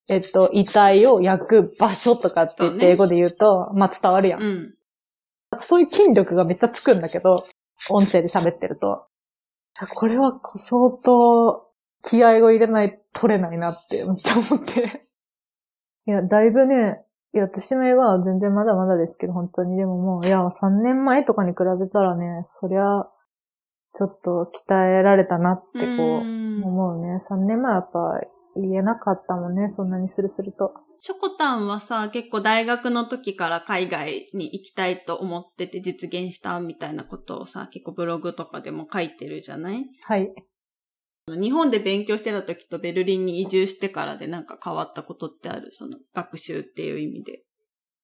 [0.08, 4.43] えっと、遺体を焼く場所とかって言って英語で言うと、まあ伝わるやん。
[4.43, 4.74] うん。
[5.62, 7.43] そういう筋力がめっちゃつくんだけど、
[7.89, 9.08] 音声で喋ってると。
[9.95, 11.68] これは相当
[12.04, 15.06] 気合を入れないと取れないなってめっちゃ思って。
[16.06, 19.78] いや、だいぶね、いや、私の映画は全然まだまだですけど、本当に。
[19.78, 23.08] でももう、いや、3年前とかに比べたらね、そりゃ、
[23.93, 27.20] ちょっと鍛えられたなってこう、ん思うね。
[27.20, 28.20] 3年前はやっぱ
[28.56, 30.74] 言えなかったもんね、そんなにするすると。
[30.99, 39.86] ショコタンはさ、結構大学の時から海外に行きたいと思ってて実現したみたいなことをさ、結構ブログとかでも書いてるじゃない？
[40.04, 40.34] はい。
[41.28, 45.70] 日本で勉強してた時とベルリンに移住してからでなんか変わったことってある？
[45.72, 47.43] その学習っていう意味で。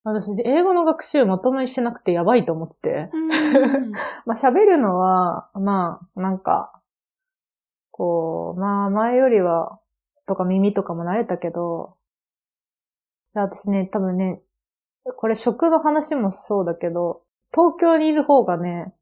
[0.04, 3.10] 私、英語の学習まともにしてなくてやばいと思ってて。
[3.14, 3.92] うん。
[4.26, 6.82] まあ喋るのは、まあ、なんか、
[7.92, 9.80] こう、まあ前よりは、
[10.30, 11.96] とか耳とかも慣れたけど、
[13.34, 14.40] 私ね、多分ね、
[15.18, 18.94] これ食の話もそうだけど、東京にいる方がね、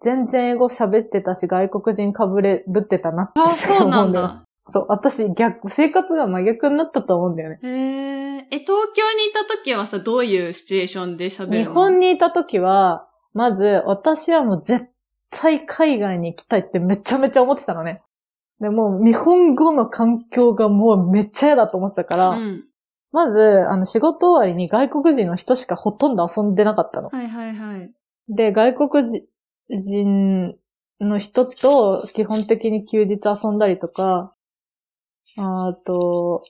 [0.00, 4.44] 全然英語喋ってたし、外国人かぶれぶってたなってあ、すごいそうな思うんだ。
[4.64, 7.58] そう、私逆、生活が真逆になったと思うんだよね。
[7.62, 8.46] へえ。
[8.50, 11.54] え、東京にいた時はさ、どういうシチュエーションで喋るの？
[11.56, 14.86] 日本にいた時は、まず、私はもう絶
[15.30, 18.02] 対海外に行きたいってめちゃめちゃ思ってたのね。
[18.60, 22.64] でもう、日本語の環境がもうめっちゃ嫌だと思ってたから、うん。
[23.10, 27.08] まず、あの、仕事終わりに外国人の人しかほとんど遊んでなかったの。
[27.08, 27.92] はいはいはい。
[28.28, 29.04] で、外国
[29.70, 30.56] 人
[31.00, 34.34] の人と基本的に休日遊んだりとか、
[35.36, 36.44] あと、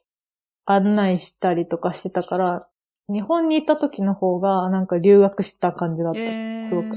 [0.66, 2.68] 案内したりとかしてたから、
[3.08, 6.20] 日本に行った時の方がなんか留学した感じだった。
[6.20, 6.96] えー、すごく。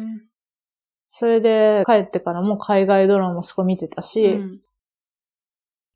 [1.12, 4.62] それで帰ってからも海外ドラマもすごい見てたし、うん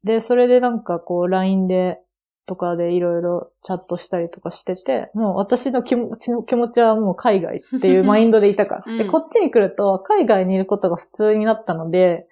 [0.04, 2.00] で、それでなんかこう LINE で
[2.48, 8.84] とかでいろいろチャットしたりとかしてて、もう私の気持ちの気持ちはもう海外っていう マインドでいたから。
[8.88, 12.28] うんで、こっちに来ると海外にいることが普通になったので、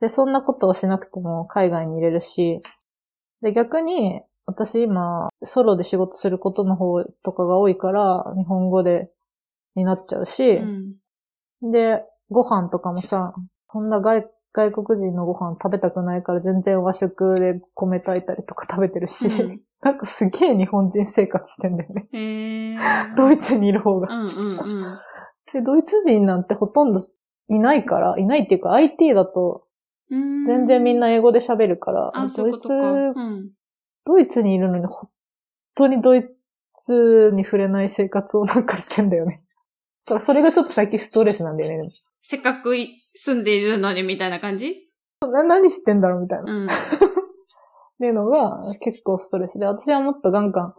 [0.00, 2.60] で、そんなことをしなくても海外にいれるし、
[3.42, 9.10] で、逆に私今ソロで仕事することの方とかが多いから日本語で
[9.74, 11.70] になっちゃうし、うん。
[11.70, 13.34] で、ご飯とかもさ、
[13.66, 14.24] こんな外
[14.56, 22.08] 外国人のご飯食べたくないから全然和食で米炊いたりとか食べてるし、うん なんかすげえ日本人生活してんだよね。
[22.10, 22.78] へー。
[23.14, 24.08] ドイツにいる方が。
[24.12, 24.62] うんうんう
[24.94, 24.96] ん。
[25.52, 26.98] で、ドイツ人なんてほとんど
[27.48, 29.66] いないから、いないっていうか IT だと
[30.10, 32.10] うん全然みんな英語で喋るから。
[32.34, 33.50] ドイツ、うん。
[34.06, 35.10] ドイツにいるのに本
[35.74, 36.26] 当にドイ
[36.78, 39.36] ツに触れない生活をなんかしてんだよね。
[40.06, 41.90] だからそれがちょっと最近ストレスなんだよね。
[42.22, 44.88] せっかくい住んでいるのにみたいな感じ？
[45.22, 46.52] な何してんだろうみたいな。
[46.52, 46.66] うん。
[46.66, 46.68] っ
[47.98, 50.74] ていうのが結構ストレスで、私はもっとガンガン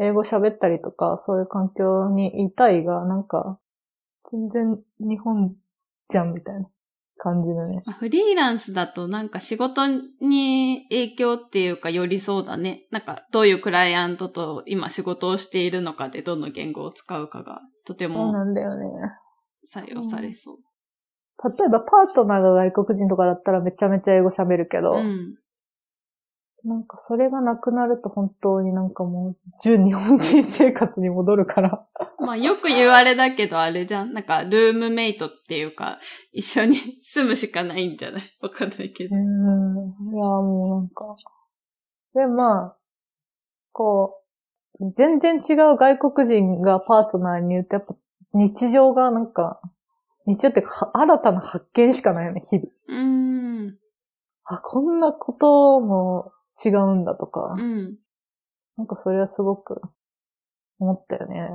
[0.00, 3.58] 英語喋ったりとか、そういう環境にいたいが、なんか、
[4.30, 5.54] 全然日本
[6.10, 6.68] じゃんみたいな
[7.16, 7.82] 感じだね。
[7.86, 9.86] まあフリーランスだとなんか仕事
[10.20, 12.86] に影響っていうか寄りそうだね。
[12.90, 18.86] なんかどういうクライアントと今仕事をしているのかでどの言語を使うかがとてそうもなんだよね。
[19.66, 20.56] 採用されそう。
[21.44, 25.36] 例えばパートナーが外国人とかだったらめちゃめちゃ英語喋るけど、うん。
[26.64, 31.86] なんかそれがなくなると本当になんかもう、純日本人生活に戻るから。
[32.18, 34.12] まあよく言われだけどあれじゃん。
[34.12, 36.00] なんかルームメイトっていうか
[36.32, 38.22] 一緒に住むしかないんじゃない？
[38.40, 39.14] わかんないけど。
[39.14, 40.12] うーん。
[40.12, 41.16] いや、もうなんか。
[42.14, 42.76] で、まあ、
[43.70, 44.20] こ
[44.80, 47.94] う、全然違う外国人がパートナーに言うと、やっぱ
[48.34, 49.60] 日常がなんか、
[50.28, 50.62] 日常って
[50.92, 52.68] 新たな発見しかないよね、日々。
[52.88, 53.78] うーん。
[54.44, 57.96] あ、こんなことも違うんだとか、うん。
[58.76, 59.80] なんかそれはすごく
[60.78, 61.48] 思ったよね。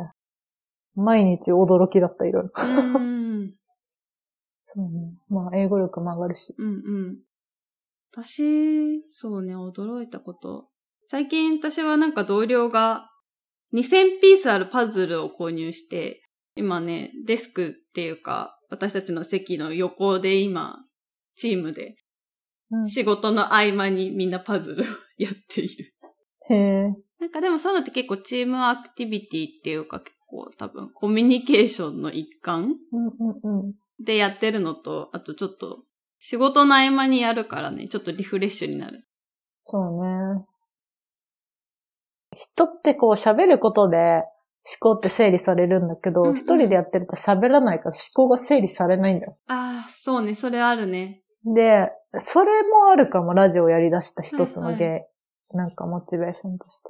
[0.95, 2.49] 毎日驚きだった、いろいろ。
[2.49, 3.53] うーん。
[4.65, 5.19] そうね。
[5.29, 6.55] まあ、英語力も上がるし。
[6.57, 6.71] うんう
[7.11, 7.19] ん。
[8.11, 10.69] 私、そうね、驚いたこと。
[11.07, 13.11] 最近私はなんか同僚が
[13.73, 16.23] 2000ピースあるパズルを購入して、
[16.55, 20.79] 今ね、デスクっていうか、私たちの席の横で今、
[21.35, 21.95] チームで
[22.71, 24.85] うん仕事の合間にみんなパズルを
[25.17, 25.93] やっている。
[26.49, 26.83] へえ。
[27.19, 32.75] なんかでもそういうのって結構チームアクティビティっていうか結構多分コミュニケーションの一環。
[34.03, 35.83] でやってるのと、あとちょっと
[36.17, 39.07] 仕事の合間にやるからね、ちょっとリフレッシュになる。
[39.65, 40.45] そうね。
[42.35, 43.97] 人ってこう喋ることで
[44.65, 49.37] 思考って整理されるんだけど、うんうん一、人でやってると喋らないから思考が整理されないんだよ。
[49.47, 51.21] ああ、そうね、それあるね。
[51.45, 56.89] で、それもあるかも、ラジオやり出した一つのはいゲー、なんかモチベーションとして。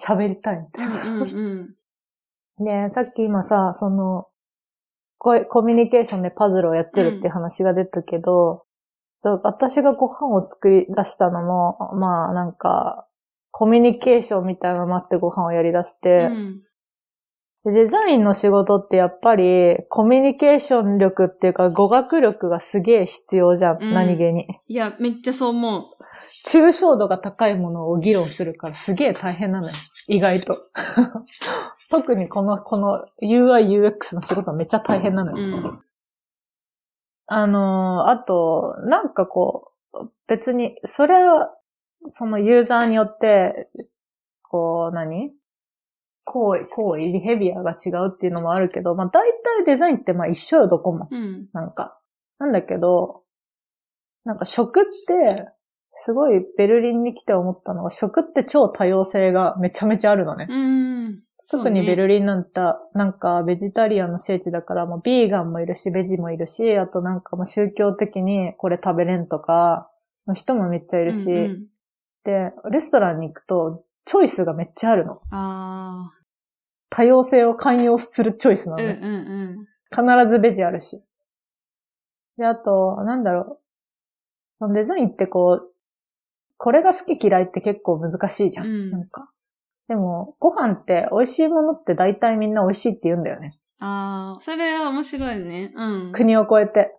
[0.00, 2.64] 喋りたいみたいうんうんうん。
[2.64, 2.86] な。
[2.88, 4.28] で、さっき今さ、その、
[5.18, 8.64] コミュニケーションでパズルをやってるっていう話が出たけど、
[9.16, 13.06] そう、私がご飯を作り出したのも、まあなんか、
[13.50, 16.69] コミュニケーションみたいなのもあってご飯をやり出して、うんで
[17.64, 24.46] デザインの仕事ってやっぱりコミュニケーション力っていうか語学力がすげえ必要じゃん、うん何気に。
[24.66, 25.84] いや、めっちゃそう思う。
[26.46, 29.74] 抽象度が高いものを議論するからすげえ大変なのよ。
[30.08, 30.58] 意外と。
[31.90, 35.56] 特にこの、この UI、UX の仕事はめっちゃ大変なのよ。
[35.58, 35.80] うん。
[37.26, 41.54] あのーあと、なんかこう、別に、それは、
[42.06, 43.68] そのユーザーによって、
[44.42, 45.32] こう何、
[46.30, 51.08] 行為、行為、ビヘビアが違うっていうのもあるけど、まあ大体デザインってまあ一緒よ、どこも。
[51.10, 51.48] うん。
[51.52, 51.98] なんか。
[52.38, 53.22] なんだけど、
[54.24, 55.44] なんか食って、
[55.96, 60.46] すごいベルリンに来て思ったのは、食って超多様性がめちゃめちゃあるのね。
[60.48, 61.20] うん。
[61.50, 62.60] 特にベルリリンなんて、
[62.94, 69.90] なんかベジタリアンの聖地だから、もうビーガンもいるし、ベジもいるし、あとなんかもう宗教的にこれ食べれんとか、
[70.28, 71.66] の人もめっちゃいるし、うんうん、
[72.24, 75.20] で、レストランに行くと、チョイスがめっちゃあるの。
[75.30, 76.12] あ
[76.90, 78.78] 多様性を寛容するチョイスなあ。
[78.78, 79.00] うんのね。
[79.02, 81.02] うん必ずベジあるし。
[82.38, 83.58] で、あと、なんだろ
[84.60, 84.72] う。
[84.72, 85.74] デザインってこう、
[86.56, 88.66] これが好き嫌いって結構難しいじゃん。
[88.66, 89.30] うんなんか。
[89.88, 93.58] でも、ご飯って美味しいものって大体みんな美味しいって言うんだよね。
[93.80, 93.88] うん。
[93.88, 95.72] ああ、それは面白いね。
[95.74, 96.12] うん。
[96.12, 96.94] 国を越えて。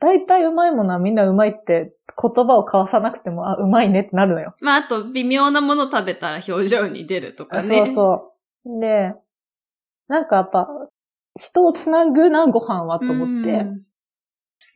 [0.00, 4.54] 大体うまいものはみんなうまいって言葉を交わさなくても、あ、うまいねってなるのよ。
[4.60, 7.62] まあ、あと、微妙なもの食べたら表情に出るとかね。
[7.62, 8.32] そうそ
[8.66, 8.80] う。
[8.80, 9.14] で、
[10.08, 10.68] なんかやっぱ、
[11.36, 13.82] 人をつなぐな、ご飯はと思って、うん。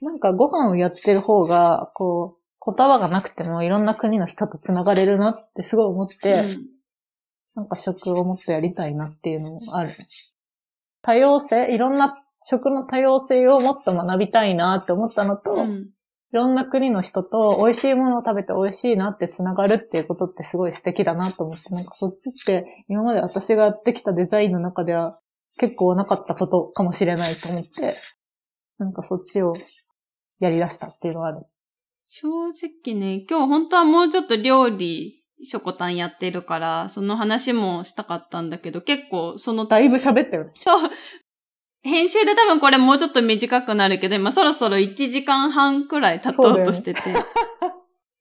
[0.02, 6.66] なんかご飯をやってる方が、こう、言葉がなくてもいろんな国の人とつながれるなってすごい思って、うん。
[7.54, 9.94] なんか食をもっとやりたいなっていうのもある。
[11.02, 15.88] 多様性、いろんな食の多様性をもっと学びたいなって思ったのと、いうん
[16.32, 25.18] ろんな国の人と美味しいものを食べて美味しいなってつながるっていうことってすごい素敵だなと思って、なんかそっちって今まで私がやってきたデザインの中では
[25.58, 27.96] 結構なかったことかもしれないと思って、
[28.78, 29.54] なんかそっちを
[30.38, 31.46] やり出したっていうのがある。
[32.08, 40.52] 正直ね、今日本当はもうちょっと料理、ショコタンやってるから、その話もしたかったんだけど、結構その、だいぶ喋ったよね。
[40.54, 40.90] そう、
[41.82, 47.00] 編集で多分これもうちょっと短くなるけど、今そろそろ1時間半くらい経とうとしてて。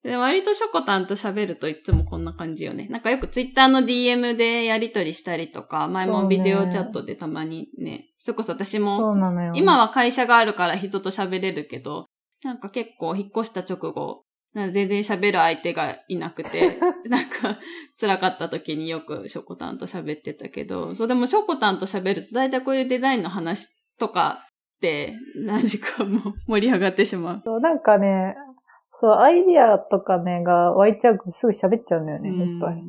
[0.04, 2.88] で割とショコタンと喋るといつもこんな感じよね。
[2.88, 9.16] なんかよくツイッターの DM でやりとりしたりとか、前もビデオチャットでたまにね、それこそ私も。
[9.54, 12.06] 今は会社があるから人と喋れるけど、
[12.44, 14.24] なんか結構引っ越した直後、
[14.58, 17.60] なんか全然喋る相手がいなくて、 なんか
[18.02, 23.68] 辛かった時によくショコタンと喋ってたけど、そうでもショコタンと喋ると大体こういうデザインの話
[24.00, 24.48] とか
[24.78, 27.42] って何時間も盛り上がってしまう。
[27.46, 28.36] そうなんかね、
[28.92, 32.84] そう、アイディアとかね、が湧いちゃうすぐ喋っちゃうんだよね、いっぱい。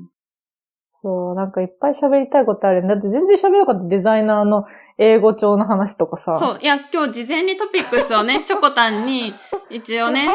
[0.92, 2.88] そう、なんかいっぱい喋りたいことある。
[2.88, 4.64] だって全然喋らなかったデザイナーの
[4.96, 6.36] 英語帳の話とかさ。
[6.38, 9.34] そう、いや、今日事前にトピックスをね、ショコタンに
[9.70, 10.28] 一応ね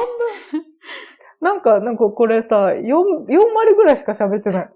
[1.44, 2.86] なんか、なんかこれさ、4、4
[3.56, 4.70] 割ぐらいしか喋ってない。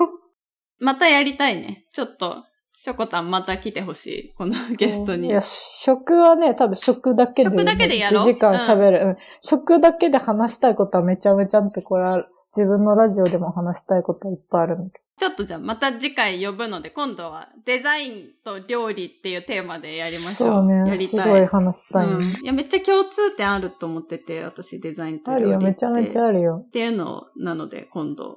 [0.78, 1.84] またやりたいね。
[1.92, 4.34] ちょっと、ショコタンまた来てほしい。
[4.34, 5.28] このゲストに。
[5.28, 8.20] いや、食はね、多分食だけで、食だけでやろ？
[8.20, 20.52] う1時間喋る、うん食だけで話したいことはめちゃめちゃあって、これは自分のラジオでも話したいことはいっぱいあるんだけちょっとじゃあまた次回呼ぶので、今度はデザインと料理っていうテーマでやりましょう。
[20.52, 20.90] そうね。
[20.90, 21.24] やりたい。
[21.24, 22.22] すごい話したい、ねうん。
[22.22, 25.66] いや、めっちゃ共通点あると思ってて、私デザインとあるよ、料理って。
[25.70, 26.64] めちゃめちゃあるよ。
[26.66, 28.36] っていうのなので、今度、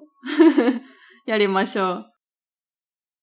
[1.26, 2.06] やりましょう。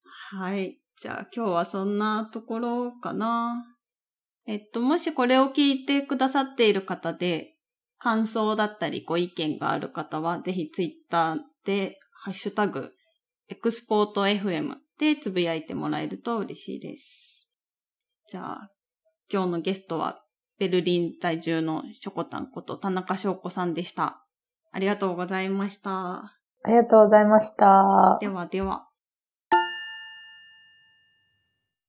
[0.04, 0.78] はい。
[1.00, 3.64] じゃあ今日はそんなところかな。
[4.46, 7.54] えっと、もしこれを聞いてくださっている方で、
[7.98, 12.92] 感想だったりご意見がある方は、ぜひツイッターで、ハッシュタグ、
[13.48, 17.48] エクスポート FM でつぶやいてもらえると嬉しいです。
[18.28, 18.70] じゃあ、
[19.32, 20.22] 今日のゲストは、
[20.58, 24.24] ベルリン在住のショコタンこと田中翔子さんでした。
[24.72, 25.90] ありがとうございました。
[25.92, 28.18] ありがとうございました。
[28.20, 28.88] ではでは。